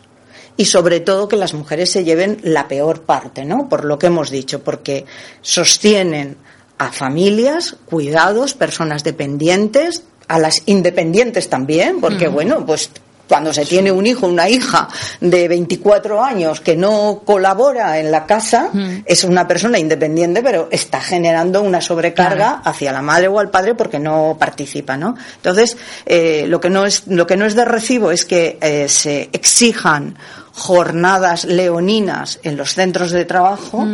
y 0.58 0.66
sobre 0.66 1.00
todo 1.00 1.30
que 1.30 1.38
las 1.38 1.54
mujeres 1.54 1.92
se 1.92 2.04
lleven 2.04 2.40
la 2.44 2.68
peor 2.68 3.04
parte, 3.04 3.46
¿no? 3.46 3.70
Por 3.70 3.86
lo 3.86 3.98
que 3.98 4.08
hemos 4.08 4.30
dicho, 4.30 4.62
porque 4.62 5.06
sostienen 5.42 6.36
a 6.78 6.92
familias, 6.92 7.78
cuidados, 7.86 8.54
personas 8.54 9.04
dependientes, 9.06 10.04
a 10.28 10.40
las 10.40 10.64
independientes 10.66 11.50
también, 11.50 12.00
porque 12.00 12.28
bueno, 12.28 12.66
pues 12.66 12.90
cuando 13.32 13.54
se 13.54 13.66
tiene 13.66 13.94
un 13.94 14.06
hijo, 14.06 14.28
una 14.28 14.50
hija 14.50 14.90
de 15.22 15.48
24 15.48 16.22
años 16.22 16.60
que 16.60 16.76
no 16.76 17.22
colabora 17.26 17.98
en 17.98 18.12
la 18.12 18.26
casa, 18.26 18.70
es 19.06 19.24
una 19.24 19.48
persona 19.48 19.80
independiente, 19.80 20.44
pero 20.44 20.68
está 20.70 21.00
generando 21.00 21.62
una 21.62 21.80
sobrecarga 21.80 22.62
hacia 22.66 22.92
la 22.92 23.02
madre 23.02 23.30
o 23.30 23.40
al 23.40 23.50
padre 23.50 23.74
porque 23.74 24.00
no 24.00 24.36
participa, 24.38 24.98
¿no? 24.98 25.16
Entonces, 25.38 25.78
eh, 26.06 26.44
lo 26.46 26.60
que 26.60 26.70
no 26.70 26.86
es 26.86 27.08
lo 27.08 27.26
que 27.26 27.38
no 27.38 27.46
es 27.46 27.56
de 27.56 27.64
recibo 27.64 28.12
es 28.12 28.26
que 28.26 28.58
eh, 28.62 28.90
se 28.90 29.30
exijan 29.32 30.18
jornadas 30.52 31.46
leoninas 31.46 32.38
en 32.44 32.58
los 32.58 32.74
centros 32.74 33.12
de 33.12 33.24
trabajo 33.24 33.88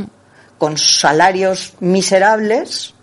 con 0.58 0.80
salarios 0.80 1.74
miserables 1.80 2.96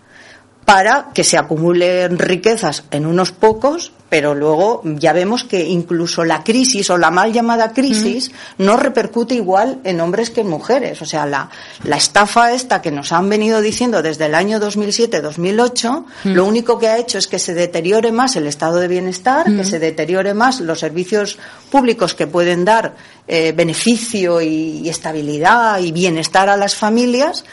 para 0.65 1.09
que 1.13 1.23
se 1.23 1.37
acumulen 1.37 2.17
riquezas 2.17 2.83
en 2.89 3.05
unos 3.05 3.31
pocos, 3.31 3.91
pero 4.09 4.33
luego 4.33 4.81
ya 4.83 5.13
vemos 5.13 5.43
que 5.43 5.63
incluso 5.65 6.23
la 6.25 6.43
crisis 6.43 6.89
o 6.89 6.97
la 6.97 7.11
mal 7.11 7.31
llamada 7.33 7.71
crisis 7.71 8.31
no 8.57 8.75
repercute 8.77 9.35
igual 9.35 9.79
en 9.83 9.99
hombres 10.01 10.29
que 10.31 10.41
en 10.41 10.47
mujeres. 10.49 11.01
O 11.01 11.05
sea, 11.05 11.25
la, 11.25 11.49
la 11.83 11.97
estafa 11.97 12.53
esta 12.53 12.81
que 12.81 12.91
nos 12.91 13.11
han 13.11 13.29
venido 13.29 13.61
diciendo 13.61 14.01
desde 14.01 14.25
el 14.25 14.33
año 14.35 14.59
2007-2008, 14.59 16.05
lo 16.25 16.45
único 16.45 16.77
que 16.79 16.87
ha 16.87 16.97
hecho 16.97 17.17
es 17.17 17.27
que 17.27 17.39
se 17.39 17.53
deteriore 17.53 18.11
más 18.11 18.35
el 18.35 18.47
estado 18.47 18.77
de 18.79 18.87
bienestar, 18.87 19.45
que 19.55 19.63
se 19.65 19.79
deteriore 19.79 20.33
más 20.33 20.59
los 20.61 20.79
servicios 20.79 21.37
públicos 21.71 22.13
que 22.15 22.27
pueden 22.27 22.65
dar 22.65 22.95
eh, 23.27 23.53
beneficio 23.55 24.41
y- 24.41 24.81
y 24.83 24.89
estabilidad 24.89 25.79
y 25.79 25.91
bienestar 25.91 26.47
a 26.49 26.57
las 26.57 26.75
familias, 26.75 27.43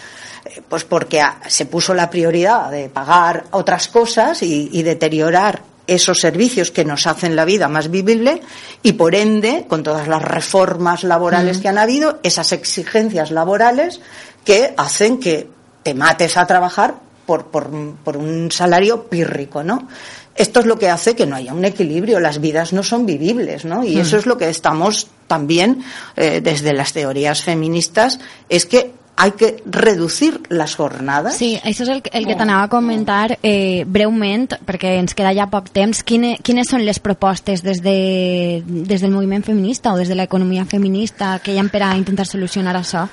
Pues 0.69 0.85
porque 0.85 1.23
se 1.49 1.67
puso 1.67 1.95
la 1.95 2.11
prioridad 2.11 2.71
de 2.71 2.89
pagar 2.89 3.45
otras 3.53 3.89
cosas 3.89 4.43
y, 4.43 4.71
y 4.73 4.83
deteriorar 4.83 5.63
esos 5.87 6.21
servicios 6.21 6.71
que 6.71 6.85
nos 6.85 7.07
hacen 7.07 7.37
la 7.37 7.45
vida 7.45 7.69
más 7.69 7.91
vivible 7.91 8.41
y 8.83 8.93
por 8.93 9.15
ende, 9.15 9.67
con 9.69 9.83
todas 9.83 10.09
las 10.09 10.23
reformas 10.23 11.05
laborales 11.05 11.59
que 11.59 11.69
han 11.69 11.79
habido, 11.79 12.19
esas 12.23 12.53
exigencias 12.53 13.31
laborales 13.31 14.01
que 14.45 14.75
hacen 14.77 15.19
que 15.19 15.49
te 15.83 15.95
mates 15.95 16.37
a 16.37 16.47
trabajar 16.47 16.95
por, 17.27 17.47
por, 17.47 17.71
por 18.05 18.17
un 18.17 18.51
salario 18.51 19.05
pírrico, 19.09 19.63
¿no? 19.63 19.89
Esto 20.35 20.61
es 20.61 20.67
lo 20.67 20.79
que 20.79 20.89
hace 20.89 21.15
que 21.15 21.27
no 21.27 21.37
haya 21.37 21.53
un 21.53 21.65
equilibrio, 21.65 22.19
las 22.19 22.41
vidas 22.41 22.73
no 22.73 22.83
son 22.83 23.05
vivibles, 23.05 23.67
¿no? 23.67 23.85
Y 23.85 24.01
eso 24.01 24.17
es 24.17 24.25
lo 24.25 24.39
que 24.39 24.49
estamos 24.49 25.09
también 25.27 25.85
eh, 26.17 26.41
desde 26.43 26.73
las 26.73 26.95
teorías 26.95 27.43
feministas, 27.43 28.19
es 28.49 28.65
que 28.65 28.93
hay 29.17 29.33
que 29.33 29.63
reducir 29.67 30.41
las 30.49 30.75
jornadas. 30.75 31.37
Sí, 31.37 31.55
això 31.63 31.85
és 31.85 31.91
el, 31.93 32.03
el 32.13 32.27
que 32.27 32.37
t'anava 32.37 32.65
a 32.67 32.71
comentar 32.73 33.39
eh, 33.43 33.85
breument, 33.87 34.49
perquè 34.67 34.97
ens 34.99 35.15
queda 35.15 35.35
ja 35.37 35.49
poc 35.53 35.69
temps. 35.75 36.03
Quine, 36.03 36.39
quines 36.43 36.71
són 36.73 36.85
les 36.87 36.99
propostes 37.03 37.63
des, 37.63 37.83
de, 37.85 38.63
des 38.67 39.05
del 39.05 39.13
moviment 39.13 39.45
feminista 39.45 39.93
o 39.93 40.01
des 40.01 40.11
de 40.11 40.17
l'economia 40.19 40.65
feminista 40.65 41.37
que 41.45 41.53
hi 41.53 41.61
ha 41.61 41.69
per 41.71 41.85
a 41.87 41.95
intentar 41.99 42.27
solucionar 42.27 42.75
això? 42.81 43.07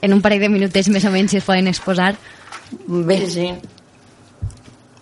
En 0.00 0.14
un 0.14 0.22
parell 0.24 0.42
de 0.42 0.52
minutets 0.52 0.88
més 0.88 1.04
o 1.04 1.12
menys 1.12 1.34
si 1.34 1.42
es 1.42 1.46
poden 1.46 1.68
exposar. 1.68 2.14
Bé, 2.86 3.20
Sí, 3.26 3.30
sí. 3.36 3.50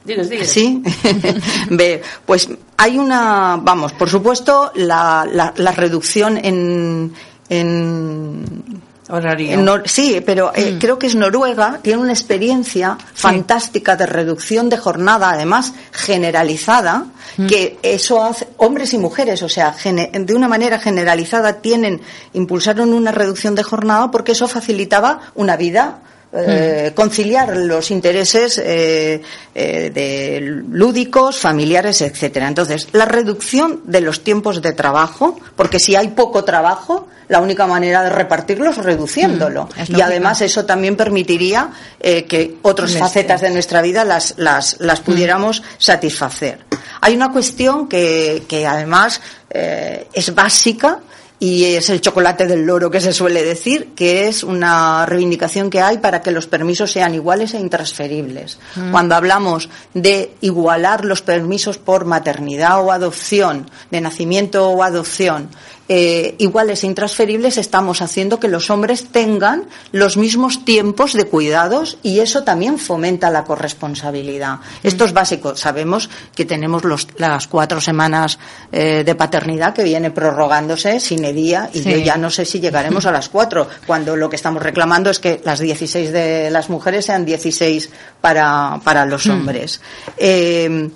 Digues, 0.06 0.28
digues. 0.30 0.48
Sí, 0.48 0.82
Ve, 1.70 2.00
pues 2.24 2.48
hay 2.76 2.96
una, 2.96 3.58
vamos, 3.60 3.92
por 3.92 4.08
supuesto, 4.08 4.70
la, 4.76 5.26
la, 5.28 5.52
la 5.56 5.72
reducción 5.72 6.38
en, 6.38 7.12
en 7.48 8.75
Horario. 9.08 9.82
sí, 9.84 10.20
pero 10.24 10.52
eh, 10.54 10.78
creo 10.80 10.98
que 10.98 11.06
es 11.06 11.14
Noruega, 11.14 11.78
tiene 11.80 12.00
una 12.00 12.12
experiencia 12.12 12.98
fantástica 13.14 13.94
de 13.94 14.06
reducción 14.06 14.68
de 14.68 14.78
jornada, 14.78 15.30
además 15.30 15.74
generalizada, 15.92 17.06
que 17.48 17.78
eso 17.82 18.24
hace, 18.24 18.48
hombres 18.56 18.94
y 18.94 18.98
mujeres, 18.98 19.42
o 19.42 19.48
sea, 19.48 19.76
de 19.84 20.34
una 20.34 20.48
manera 20.48 20.78
generalizada 20.78 21.60
tienen, 21.60 22.00
impulsaron 22.32 22.92
una 22.92 23.12
reducción 23.12 23.54
de 23.54 23.62
jornada 23.62 24.10
porque 24.10 24.32
eso 24.32 24.48
facilitaba 24.48 25.20
una 25.34 25.56
vida 25.56 26.00
eh, 26.32 26.92
conciliar 26.94 27.56
los 27.56 27.90
intereses 27.90 28.58
eh, 28.58 29.22
eh, 29.54 29.90
de 29.94 30.40
lúdicos, 30.40 31.38
familiares, 31.38 32.02
etcétera. 32.02 32.48
Entonces, 32.48 32.88
la 32.92 33.06
reducción 33.06 33.80
de 33.84 34.00
los 34.00 34.22
tiempos 34.22 34.60
de 34.60 34.72
trabajo, 34.72 35.38
porque 35.54 35.78
si 35.78 35.94
hay 35.94 36.08
poco 36.08 36.44
trabajo, 36.44 37.08
la 37.28 37.40
única 37.40 37.66
manera 37.66 38.02
de 38.02 38.10
repartirlo 38.10 38.70
es 38.70 38.76
reduciéndolo. 38.76 39.68
es 39.78 39.88
y 39.88 40.00
además 40.00 40.40
eso 40.42 40.66
también 40.66 40.96
permitiría 40.96 41.70
que 42.00 42.58
otras 42.62 42.96
facetas 42.96 43.40
de 43.40 43.50
nuestra 43.50 43.80
vida 43.82 44.04
las, 44.04 44.34
las, 44.36 44.76
las 44.80 45.00
pudiéramos 45.00 45.62
satisfacer. 45.78 46.58
Hay 47.00 47.16
una 47.16 47.32
cuestión 47.32 47.88
que, 47.88 48.44
que 48.46 48.66
además 48.66 49.20
es 49.50 50.34
básica 50.34 51.00
y 51.38 51.64
es 51.64 51.90
el 51.90 52.00
chocolate 52.00 52.46
del 52.46 52.64
loro 52.64 52.90
que 52.90 53.00
se 53.00 53.12
suele 53.12 53.42
decir, 53.42 53.94
que 53.94 54.26
es 54.26 54.42
una 54.42 55.04
reivindicación 55.04 55.68
que 55.68 55.82
hay 55.82 55.98
para 55.98 56.22
que 56.22 56.30
los 56.30 56.46
permisos 56.46 56.90
sean 56.90 57.14
iguales 57.14 57.52
e 57.52 57.60
intransferibles. 57.60 58.58
Cuando 58.90 59.14
hablamos 59.14 59.68
de 59.92 60.34
igualar 60.40 61.04
los 61.04 61.20
permisos 61.20 61.76
por 61.76 62.06
maternidad 62.06 62.82
o 62.82 62.90
adopción, 62.90 63.70
de 63.90 64.00
nacimiento 64.00 64.70
o 64.70 64.82
adopción, 64.82 65.50
eh, 65.88 66.34
iguales 66.38 66.82
e 66.82 66.86
intransferibles, 66.88 67.58
estamos 67.58 68.02
haciendo 68.02 68.40
que 68.40 68.48
los 68.48 68.70
hombres 68.70 69.06
tengan 69.12 69.64
los 69.92 70.16
mismos 70.16 70.64
tiempos 70.64 71.12
de 71.12 71.24
cuidados 71.26 71.98
y 72.02 72.20
eso 72.20 72.42
también 72.44 72.78
fomenta 72.78 73.30
la 73.30 73.44
corresponsabilidad. 73.44 74.58
Esto 74.82 75.04
es 75.04 75.12
básico. 75.12 75.54
Sabemos 75.56 76.10
que 76.34 76.44
tenemos 76.44 76.84
los- 76.84 77.08
las 77.18 77.46
cuatro 77.46 77.80
semanas 77.80 78.38
eh, 78.72 79.02
de 79.04 79.14
paternidad 79.14 79.74
que 79.74 79.84
viene 79.84 80.10
prorrogándose 80.10 80.98
sin 81.00 81.22
día 81.34 81.70
y 81.72 81.82
Sí. 81.82 81.90
yo 81.90 81.98
ya 81.98 82.16
no 82.16 82.30
sé 82.30 82.44
si 82.44 82.60
llegaremos 82.60 83.06
a 83.06 83.12
las 83.12 83.28
cuatro, 83.28 83.68
cuando 83.86 84.16
lo 84.16 84.28
que 84.28 84.36
estamos 84.36 84.62
reclamando 84.62 85.10
es 85.10 85.18
que 85.18 85.40
las 85.44 85.60
16 85.60 86.12
de 86.12 86.50
las 86.50 86.68
mujeres 86.68 87.06
sean 87.06 87.24
16 87.24 87.90
para, 88.20 88.80
para 88.84 89.04
los 89.06 89.26
hombres. 89.26 89.80
Eh, 90.16 90.88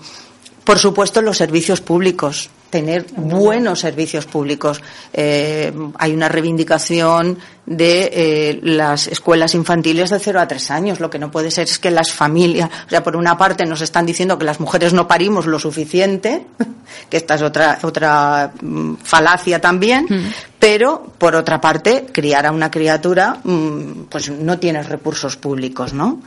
por 0.64 0.78
supuesto, 0.78 1.20
los 1.22 1.36
servicios 1.36 1.80
públicos, 1.80 2.50
tener 2.70 3.06
buenos 3.16 3.80
servicios 3.80 4.26
públicos. 4.26 4.80
Eh, 5.12 5.72
hay 5.98 6.12
una 6.14 6.28
reivindicación 6.28 7.38
de 7.70 8.10
eh, 8.12 8.60
las 8.64 9.06
escuelas 9.06 9.54
infantiles 9.54 10.10
de 10.10 10.18
0 10.18 10.40
a 10.40 10.48
3 10.48 10.70
años. 10.72 10.98
Lo 10.98 11.08
que 11.08 11.20
no 11.20 11.30
puede 11.30 11.52
ser 11.52 11.68
es 11.68 11.78
que 11.78 11.92
las 11.92 12.10
familias, 12.10 12.68
o 12.86 12.90
sea, 12.90 13.04
por 13.04 13.14
una 13.14 13.38
parte 13.38 13.64
nos 13.64 13.80
están 13.80 14.04
diciendo 14.04 14.36
que 14.36 14.44
las 14.44 14.58
mujeres 14.58 14.92
no 14.92 15.06
parimos 15.06 15.46
lo 15.46 15.56
suficiente, 15.60 16.46
que 17.08 17.16
esta 17.16 17.36
es 17.36 17.42
otra, 17.42 17.78
otra 17.82 18.52
mm, 18.60 18.94
falacia 19.04 19.60
también, 19.60 20.08
pero 20.58 21.12
por 21.16 21.36
otra 21.36 21.60
parte, 21.60 22.06
criar 22.10 22.44
a 22.44 22.50
una 22.50 22.72
criatura, 22.72 23.38
mm, 23.44 24.06
pues 24.10 24.30
no 24.30 24.58
tienes 24.58 24.88
recursos 24.88 25.36
públicos, 25.36 25.92
¿no? 25.92 26.22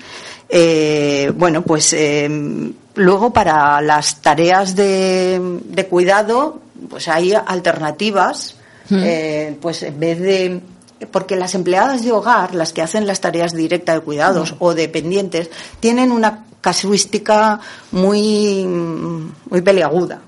Eh, 0.47 1.29
bueno, 1.35 1.63
pues 1.63 1.91
eh, 1.91 2.71
luego 2.95 3.33
para 3.33 3.81
las 3.81 4.21
tareas 4.21 4.77
de, 4.77 5.59
de 5.65 5.87
cuidado, 5.87 6.61
pues 6.89 7.09
hay 7.09 7.33
alternativas, 7.33 8.55
eh, 8.91 9.57
pues 9.59 9.83
en 9.83 9.99
vez 9.99 10.19
de 10.19 10.61
porque 11.11 11.35
las 11.35 11.55
empleadas 11.55 12.03
de 12.03 12.11
hogar, 12.11 12.55
las 12.55 12.73
que 12.73 12.81
hacen 12.81 13.07
las 13.07 13.21
tareas 13.21 13.53
directas 13.53 13.95
de 13.95 14.01
cuidados 14.01 14.55
o 14.59 14.73
dependientes, 14.73 15.49
tienen 15.79 16.11
una 16.11 16.45
casuística 16.61 17.59
muy, 17.91 18.63
muy 18.65 19.61
peliaguda. 19.61 20.21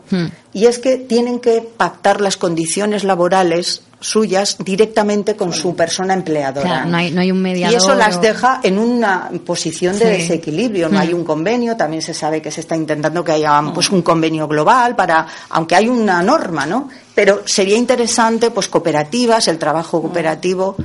Y 0.52 0.66
es 0.66 0.80
que 0.80 0.98
tienen 0.98 1.40
que 1.40 1.62
pactar 1.62 2.20
las 2.20 2.36
condiciones 2.36 3.04
laborales 3.06 3.84
suyas 4.00 4.58
directamente 4.60 5.36
con 5.36 5.54
su 5.54 5.76
persona 5.76 6.14
empleadora. 6.14 6.68
Claro, 6.70 6.90
no 6.90 6.98
hay, 6.98 7.12
no 7.12 7.22
hay 7.22 7.32
un 7.32 7.42
mediador. 7.42 7.74
Y 7.74 7.78
eso 7.78 7.96
las 7.96 8.22
deja 8.22 8.60
en 8.64 8.78
una 8.78 9.30
posición 9.46 9.98
de 9.98 10.06
Sí. 10.06 10.22
desequilibrio. 10.22 10.90
No 10.90 10.98
Mm. 11.00 11.02
hay 11.02 11.14
un 11.14 11.24
convenio, 11.24 11.76
también 11.76 12.02
se 12.02 12.14
sabe 12.14 12.42
que 12.42 12.52
se 12.52 12.62
está 12.62 12.76
intentando 12.76 13.24
que 13.24 13.32
haya 13.34 13.62
pues 13.74 13.90
un 13.90 14.02
convenio 14.02 14.48
global 14.48 14.96
para, 14.96 15.26
aunque 15.50 15.76
hay 15.76 15.88
una 15.88 16.22
norma, 16.22 16.66
¿no? 16.66 16.90
Pero 17.14 17.42
sería 17.46 17.78
interesante, 17.78 18.52
pues 18.52 18.68
cooperativas, 18.68 19.48
el 19.48 19.58
trabajo 19.58 20.02
cooperativo, 20.02 20.76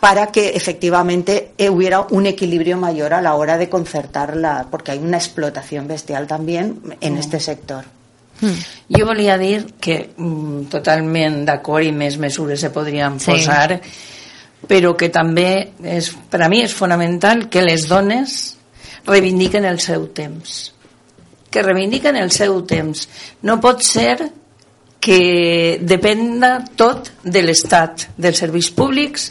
para 0.00 0.28
que 0.28 0.50
efectivamente 0.50 1.52
eh, 1.58 1.68
hubiera 1.70 2.02
un 2.10 2.26
equilibrio 2.26 2.76
mayor 2.76 3.14
a 3.14 3.20
la 3.20 3.34
hora 3.34 3.58
de 3.58 3.68
concertarla, 3.68 4.66
porque 4.70 4.92
hay 4.92 4.98
una 4.98 5.16
explotación 5.16 5.88
bestial 5.88 6.26
también 6.28 6.80
en 7.00 7.16
este 7.18 7.40
sector. 7.40 7.84
Jo 8.88 9.06
volia 9.06 9.36
dir 9.38 9.64
que 9.80 10.10
mm, 10.16 10.68
totalment 10.72 11.44
d'acord 11.48 11.84
i 11.84 11.92
més 11.92 12.18
mesures 12.18 12.60
se 12.60 12.70
podrien 12.70 13.18
Sí. 13.20 13.30
posar, 13.32 13.80
però 14.68 14.94
que 14.96 15.08
també 15.08 15.72
és, 15.84 16.12
per 16.30 16.42
a 16.42 16.48
mi 16.48 16.62
és 16.62 16.74
fonamental 16.74 17.48
que 17.48 17.62
les 17.62 17.86
dones 17.88 18.56
reivindiquen 19.06 19.64
el 19.64 19.80
seu 19.80 20.06
temps. 20.12 20.72
Que 21.50 21.62
reivindiquen 21.62 22.16
el 22.16 22.30
seu 22.30 22.60
temps. 22.68 23.08
No 23.42 23.60
pot 23.60 23.82
ser 23.82 24.18
que 25.00 25.78
dependa 25.80 26.64
tot 26.76 27.12
de 27.22 27.42
l'Estat, 27.42 28.08
dels 28.18 28.38
serveis 28.38 28.70
públics, 28.70 29.30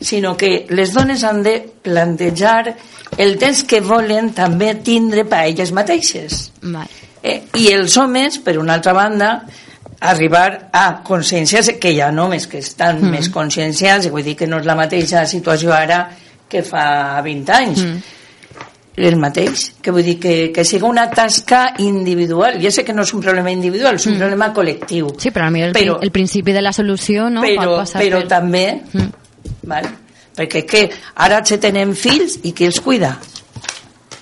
sinó 0.00 0.36
que 0.36 0.66
les 0.70 0.94
dones 0.94 1.24
han 1.24 1.42
de 1.42 1.58
plantejar 1.82 2.76
el 3.18 3.36
temps 3.38 3.64
que 3.64 3.80
volen 3.84 4.30
també 4.32 4.74
tindre 4.86 5.26
per 5.28 5.42
a 5.42 5.46
elles 5.50 5.72
mateixes. 5.76 6.52
Vale. 6.62 7.09
Eh, 7.22 7.42
I 7.60 7.72
els 7.74 7.96
homes, 8.00 8.38
per 8.40 8.56
una 8.58 8.74
altra 8.78 8.94
banda, 8.96 9.32
arribar 10.00 10.70
a 10.72 11.02
consciències 11.04 11.74
que 11.80 11.92
hi 11.92 12.00
ha 12.00 12.08
homes 12.08 12.46
que 12.48 12.58
estan 12.64 13.02
mm. 13.02 13.10
més 13.12 13.28
conscienciats, 13.32 14.08
vull 14.10 14.24
dir 14.24 14.36
que 14.36 14.48
no 14.48 14.60
és 14.62 14.66
la 14.68 14.76
mateixa 14.78 15.26
situació 15.28 15.74
ara 15.76 16.06
que 16.50 16.62
fa 16.64 17.20
20 17.22 17.52
anys. 17.52 17.84
Mm. 17.84 18.16
El 19.00 19.16
mateix, 19.16 19.68
que 19.80 19.92
vull 19.94 20.04
dir 20.04 20.16
que, 20.20 20.34
que 20.52 20.64
siga 20.66 20.88
una 20.88 21.06
tasca 21.08 21.74
individual. 21.80 22.58
Ja 22.60 22.72
sé 22.74 22.82
que 22.84 22.92
no 22.92 23.06
és 23.06 23.12
un 23.16 23.22
problema 23.24 23.52
individual, 23.52 23.96
és 24.00 24.06
un 24.08 24.16
mm. 24.16 24.24
problema 24.24 24.50
col·lectiu. 24.56 25.12
Sí, 25.20 25.32
però 25.32 25.46
a 25.46 25.54
mi 25.54 25.62
el, 25.64 25.72
Però- 25.76 26.00
el 26.02 26.12
principi 26.12 26.52
de 26.56 26.64
la 26.64 26.72
solució 26.76 27.30
no 27.32 27.44
però, 27.46 27.64
pot 27.64 27.84
passar 27.84 28.02
però 28.02 28.22
per... 28.24 28.28
també 28.28 28.66
Mm. 28.92 29.10
vale? 29.68 29.96
perquè 30.40 30.64
que 30.64 30.82
ara 31.20 31.42
se 31.44 31.58
tenen 31.60 31.94
fills 31.94 32.38
i 32.48 32.52
qui 32.56 32.64
els 32.64 32.80
cuida? 32.80 33.14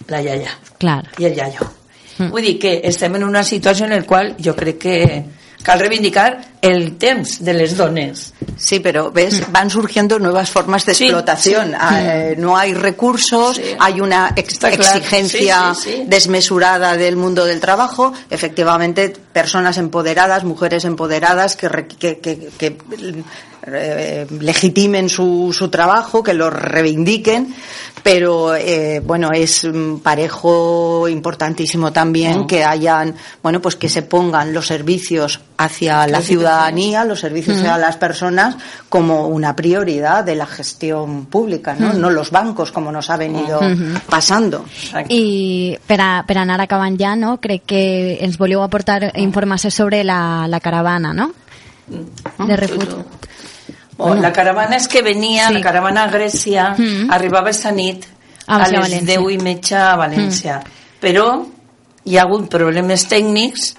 La 0.08 0.22
iaia 0.24 0.50
Clar. 0.78 1.04
i 1.18 1.26
el 1.28 1.36
iaio. 1.36 1.77
Mm. 2.18 2.30
Vull 2.30 2.42
dir 2.42 2.58
que 2.58 2.80
estem 2.84 3.14
en 3.16 3.24
una 3.24 3.42
situació 3.44 3.84
en 3.86 3.90
la 3.96 4.02
qual 4.02 4.34
jo 4.42 4.54
crec 4.56 4.78
que 4.78 5.24
cal 5.62 5.80
reivindicar 5.80 6.40
el 6.62 6.96
temps 6.98 7.42
de 7.44 7.52
les 7.52 7.76
dones. 7.76 8.32
Sí, 8.56 8.78
pero 8.80 9.10
ves, 9.10 9.42
van 9.52 9.68
surgiendo 9.70 10.18
nuevas 10.18 10.50
formas 10.50 10.86
de 10.86 10.94
Sí, 10.94 11.04
explotación. 11.06 11.70
sí. 11.70 11.74
Ah, 11.78 12.00
eh, 12.02 12.34
no 12.38 12.56
hay 12.56 12.74
recursos, 12.74 13.56
Sí. 13.56 13.62
hay 13.78 14.00
una 14.00 14.32
ex- 14.36 14.62
exigencia 14.62 15.72
desmesurada 16.06 16.96
del 16.96 17.16
mundo 17.16 17.44
del 17.44 17.60
trabajo. 17.60 18.12
Efectivamente, 18.30 19.10
personas 19.32 19.78
empoderadas, 19.78 20.44
mujeres 20.44 20.84
empoderadas 20.84 21.56
que, 21.56 21.68
que- 21.98 22.18
que, 22.56 22.76
eh, 23.74 24.26
legitimen 24.40 25.08
su, 25.08 25.52
su 25.52 25.68
trabajo, 25.68 26.22
que 26.22 26.34
lo 26.34 26.50
reivindiquen. 26.50 27.54
Pero 28.02 28.54
eh, 28.54 29.02
bueno, 29.04 29.30
es 29.32 29.64
un 29.64 30.00
parejo 30.00 31.08
importantísimo 31.08 31.92
también 31.92 32.46
que 32.46 32.64
hayan, 32.64 33.14
bueno, 33.42 33.60
pues 33.60 33.76
que 33.76 33.88
se 33.88 34.02
pongan 34.02 34.54
los 34.54 34.66
servicios 34.66 35.40
hacia 35.56 36.06
la 36.06 36.20
ciudadanía, 36.20 37.04
los 37.04 37.20
servicios 37.20 37.58
a 37.64 37.76
las 37.76 37.96
personas 37.96 38.56
como 38.88 39.26
una 39.26 39.56
prioridad 39.56 40.24
de 40.24 40.36
la 40.36 40.46
gestión 40.46 41.26
pública, 41.26 41.74
¿no? 41.74 41.92
No 41.92 42.10
los 42.10 42.30
bancos 42.30 42.70
como 42.70 42.92
nos 42.92 43.10
ha 43.10 43.16
venido 43.16 43.60
pasando. 44.08 44.64
I 45.08 45.76
per, 45.86 46.00
a, 46.00 46.24
per 46.26 46.38
anar 46.38 46.60
acabant 46.62 46.98
ja, 47.00 47.16
no? 47.16 47.38
crec 47.42 47.66
que 47.66 47.82
ens 48.24 48.38
volíeu 48.38 48.62
aportar 48.62 49.12
informació 49.18 49.70
sobre 49.70 50.04
la, 50.04 50.46
la 50.48 50.60
caravana, 50.60 51.12
no? 51.12 51.32
De 51.88 52.56
refut. 52.56 53.28
Oh, 53.98 54.14
la 54.14 54.32
caravana 54.32 54.76
és 54.76 54.86
que 54.88 55.02
venia, 55.02 55.48
Sí. 55.48 55.54
la 55.54 55.60
caravana 55.60 56.04
a 56.04 56.10
Grècia, 56.10 56.74
Mm. 56.78 57.10
arribava 57.10 57.50
esta 57.50 57.70
nit 57.72 58.06
Ah, 58.46 58.56
a 58.56 58.64
a 58.64 58.68
les 58.70 58.80
València. 58.80 59.02
10 59.18 59.30
i 59.32 59.38
mitja 59.38 59.92
a 59.92 59.96
València. 59.98 60.62
Però 61.00 61.44
hi 62.04 62.16
ha 62.16 62.22
hagut 62.22 62.48
problemes 62.48 63.08
tècnics 63.10 63.74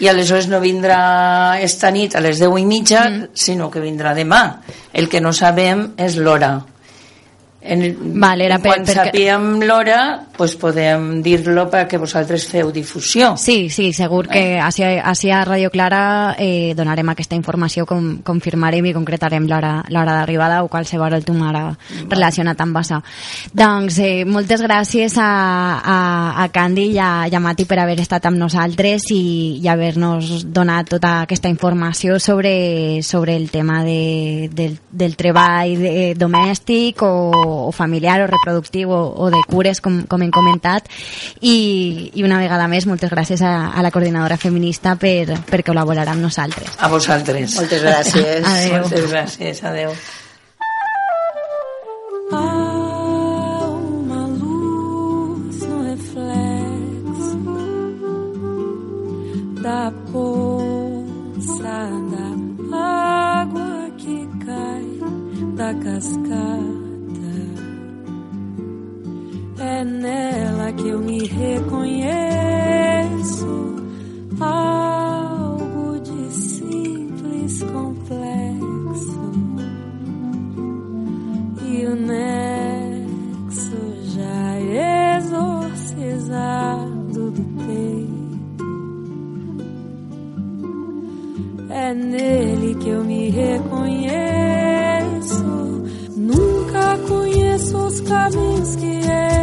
i 0.00 0.08
aleshores 0.08 0.48
no 0.48 0.58
vindrà 0.60 1.58
esta 1.62 1.90
nit 1.90 2.14
a 2.16 2.20
les 2.20 2.38
10 2.38 2.58
i 2.58 2.64
mitja, 2.66 3.28
sinó 3.34 3.70
que 3.70 3.80
vindrà 3.80 4.14
demà. 4.14 4.60
El 4.92 5.08
que 5.08 5.20
no 5.20 5.32
sabem 5.32 5.92
és 5.96 6.16
l'hora. 6.16 6.64
En, 7.64 7.82
Vale, 8.18 8.46
era 8.46 8.56
per- 8.58 8.72
quan 8.72 8.84
perquè- 8.84 9.04
sapiem 9.06 9.60
l'hora, 9.62 10.26
pues 10.36 10.56
podem 10.56 11.22
dir-lo 11.22 11.68
perquè 11.70 11.96
vosaltres 11.98 12.46
feu 12.50 12.72
difusió. 12.72 13.36
Sí, 13.36 13.70
sí, 13.70 13.92
segur 13.92 14.26
que 14.26 14.58
així 14.58 15.30
a 15.30 15.44
Radio 15.44 15.70
Clara 15.70 16.34
eh, 16.38 16.74
donarem 16.74 17.08
aquesta 17.12 17.36
informació, 17.36 17.86
com, 17.86 18.16
confirmarem 18.26 18.86
i 18.86 18.92
concretarem 18.92 19.46
l'hora 19.46 19.82
d'arribada 19.88 20.64
o 20.64 20.68
qualsevol 20.68 21.14
últim 21.20 21.38
ara 21.46 21.76
relacionat 22.10 22.60
amb 22.60 22.76
això. 22.80 22.98
Doncs 23.54 23.98
eh, 24.02 24.24
moltes 24.26 24.60
gràcies 24.62 25.14
a, 25.22 25.28
a, 25.78 26.42
a 26.42 26.48
Candy 26.50 26.88
i 26.96 26.98
a, 26.98 27.28
i 27.30 27.34
a 27.36 27.40
Mati 27.40 27.64
per 27.70 27.78
haver 27.78 28.00
estat 28.02 28.26
amb 28.26 28.38
nosaltres 28.42 29.06
i, 29.14 29.60
i 29.62 29.68
haver-nos 29.70 30.48
donat 30.50 30.90
tota 30.96 31.20
aquesta 31.28 31.48
informació 31.48 32.18
sobre, 32.18 33.02
sobre 33.06 33.36
el 33.36 33.50
tema 33.54 33.84
de, 33.84 34.48
del, 34.52 34.78
del 34.90 35.14
treball 35.16 35.76
de, 35.78 36.14
domèstic 36.18 37.02
o, 37.06 37.12
o 37.68 37.72
familiar 37.72 38.20
o 38.22 38.30
reproductiu 38.30 38.90
o, 38.90 39.02
o 39.26 39.30
de 39.30 39.42
cures, 39.48 39.80
com, 39.80 40.02
com 40.08 40.22
hem 40.22 40.30
comentat 40.34 40.88
i, 41.40 42.10
i 42.14 42.24
una 42.24 42.40
vegada 42.42 42.68
més 42.70 42.86
moltes 42.88 43.10
gràcies 43.12 43.42
a, 43.44 43.72
a 43.72 43.82
la 43.84 43.90
coordinadora 43.94 44.38
feminista 44.40 44.96
per, 44.96 45.38
per 45.48 45.62
col·laborar 45.66 46.08
amb 46.12 46.24
nosaltres. 46.24 46.76
A 46.78 46.88
vosaltres. 46.92 47.56
Moltes 47.60 47.82
gràcies. 47.84 48.46
Adéu. 48.52 48.80
Moltes 48.80 49.08
gràcies. 49.10 49.64
Adéu. 49.64 49.94
Há 52.32 52.36
uma 53.68 54.26
luz 54.26 55.56
no 55.68 55.82
reflexo 55.90 57.36
da 59.62 59.92
poça 60.12 61.82
da 62.12 62.26
água 63.42 63.90
que 63.98 64.28
cai 64.44 64.86
da 65.56 65.74
cascata. 65.74 66.81
É 69.74 69.82
nela 69.84 70.70
que 70.72 70.86
eu 70.86 70.98
me 70.98 71.26
reconheço. 71.26 72.12
Algo 74.38 75.98
de 76.00 76.30
simples 76.30 77.62
complexo 77.62 79.32
e 81.66 81.86
o 81.86 81.96
nexo 81.96 83.78
já 84.14 84.60
exorcizado 85.16 87.30
do 87.30 87.42
peito. 87.64 88.12
É 91.70 91.94
nele 91.94 92.74
que 92.74 92.90
eu 92.90 93.02
me 93.04 93.30
reconheço. 93.30 94.12
Nunca 96.14 96.98
conheço 97.08 97.78
os 97.78 98.02
caminhos 98.02 98.76
que 98.76 98.84
hei 98.86 99.41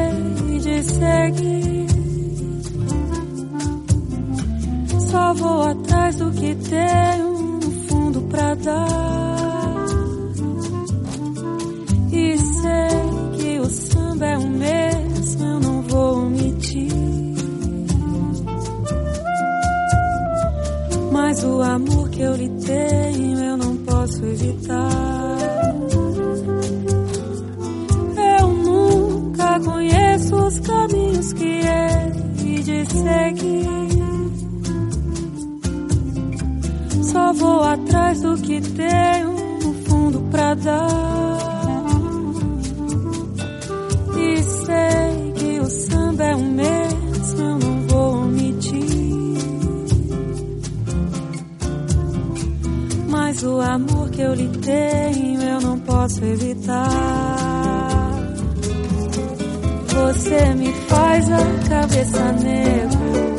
Só 5.11 5.33
vou 5.33 5.63
atrás 5.63 6.15
do 6.15 6.31
que 6.31 6.55
tenho 6.55 7.59
no 7.59 7.71
fundo 7.87 8.21
pra 8.23 8.55
dar. 8.55 9.09
samba 13.69 14.25
é 14.25 14.37
o 14.37 14.47
mesmo, 14.47 15.45
eu 15.45 15.59
não 15.59 15.81
vou 15.83 16.25
omitir. 16.25 16.91
Mas 21.11 21.43
o 21.43 21.61
amor 21.61 22.09
que 22.09 22.21
eu 22.21 22.35
lhe 22.35 22.49
tenho 22.49 23.39
eu 23.39 23.57
não 23.57 23.77
posso 23.77 24.25
evitar. 24.25 25.08
Atrás 37.69 38.21
do 38.21 38.36
que 38.38 38.60
tenho 38.62 39.32
no 39.63 39.73
fundo 39.86 40.21
pra 40.32 40.55
dar. 40.55 41.38
E 44.17 44.43
sei 44.43 45.34
que 45.36 45.60
o 45.60 45.69
samba 45.69 46.23
é 46.23 46.36
o 46.36 46.39
mesmo, 46.39 47.41
eu 47.41 47.60
não 47.60 47.88
vou 47.88 48.13
omitir. 48.23 48.84
Mas 53.08 53.43
o 53.43 53.62
amor 53.62 54.10
que 54.10 54.21
eu 54.21 54.34
lhe 54.34 54.47
tenho 54.47 55.41
eu 55.41 55.62
não 55.62 55.79
posso 55.79 56.23
evitar. 56.25 56.89
Você 59.88 60.53
me 60.55 60.73
faz 60.88 61.32
a 61.32 61.69
cabeça 61.69 62.32
negra. 62.32 63.38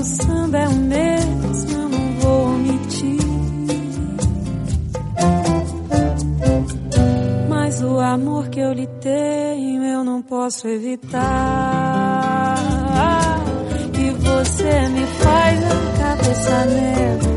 O 0.00 0.04
samba 0.04 0.58
é 0.58 0.68
o 0.68 0.74
mesmo, 0.76 1.88
não 1.90 2.20
vou 2.20 2.54
omitir. 2.54 3.20
Mas 7.48 7.82
o 7.82 8.00
amor 8.00 8.48
que 8.48 8.60
eu 8.60 8.72
lhe 8.72 8.86
tenho 9.00 9.84
eu 9.84 10.02
não 10.02 10.22
posso 10.22 10.66
evitar. 10.68 11.20
Que 13.92 14.10
você 14.10 14.88
me 14.88 15.06
faz 15.06 15.60
a 15.64 15.98
cabeça 15.98 16.64
negra. 16.64 17.29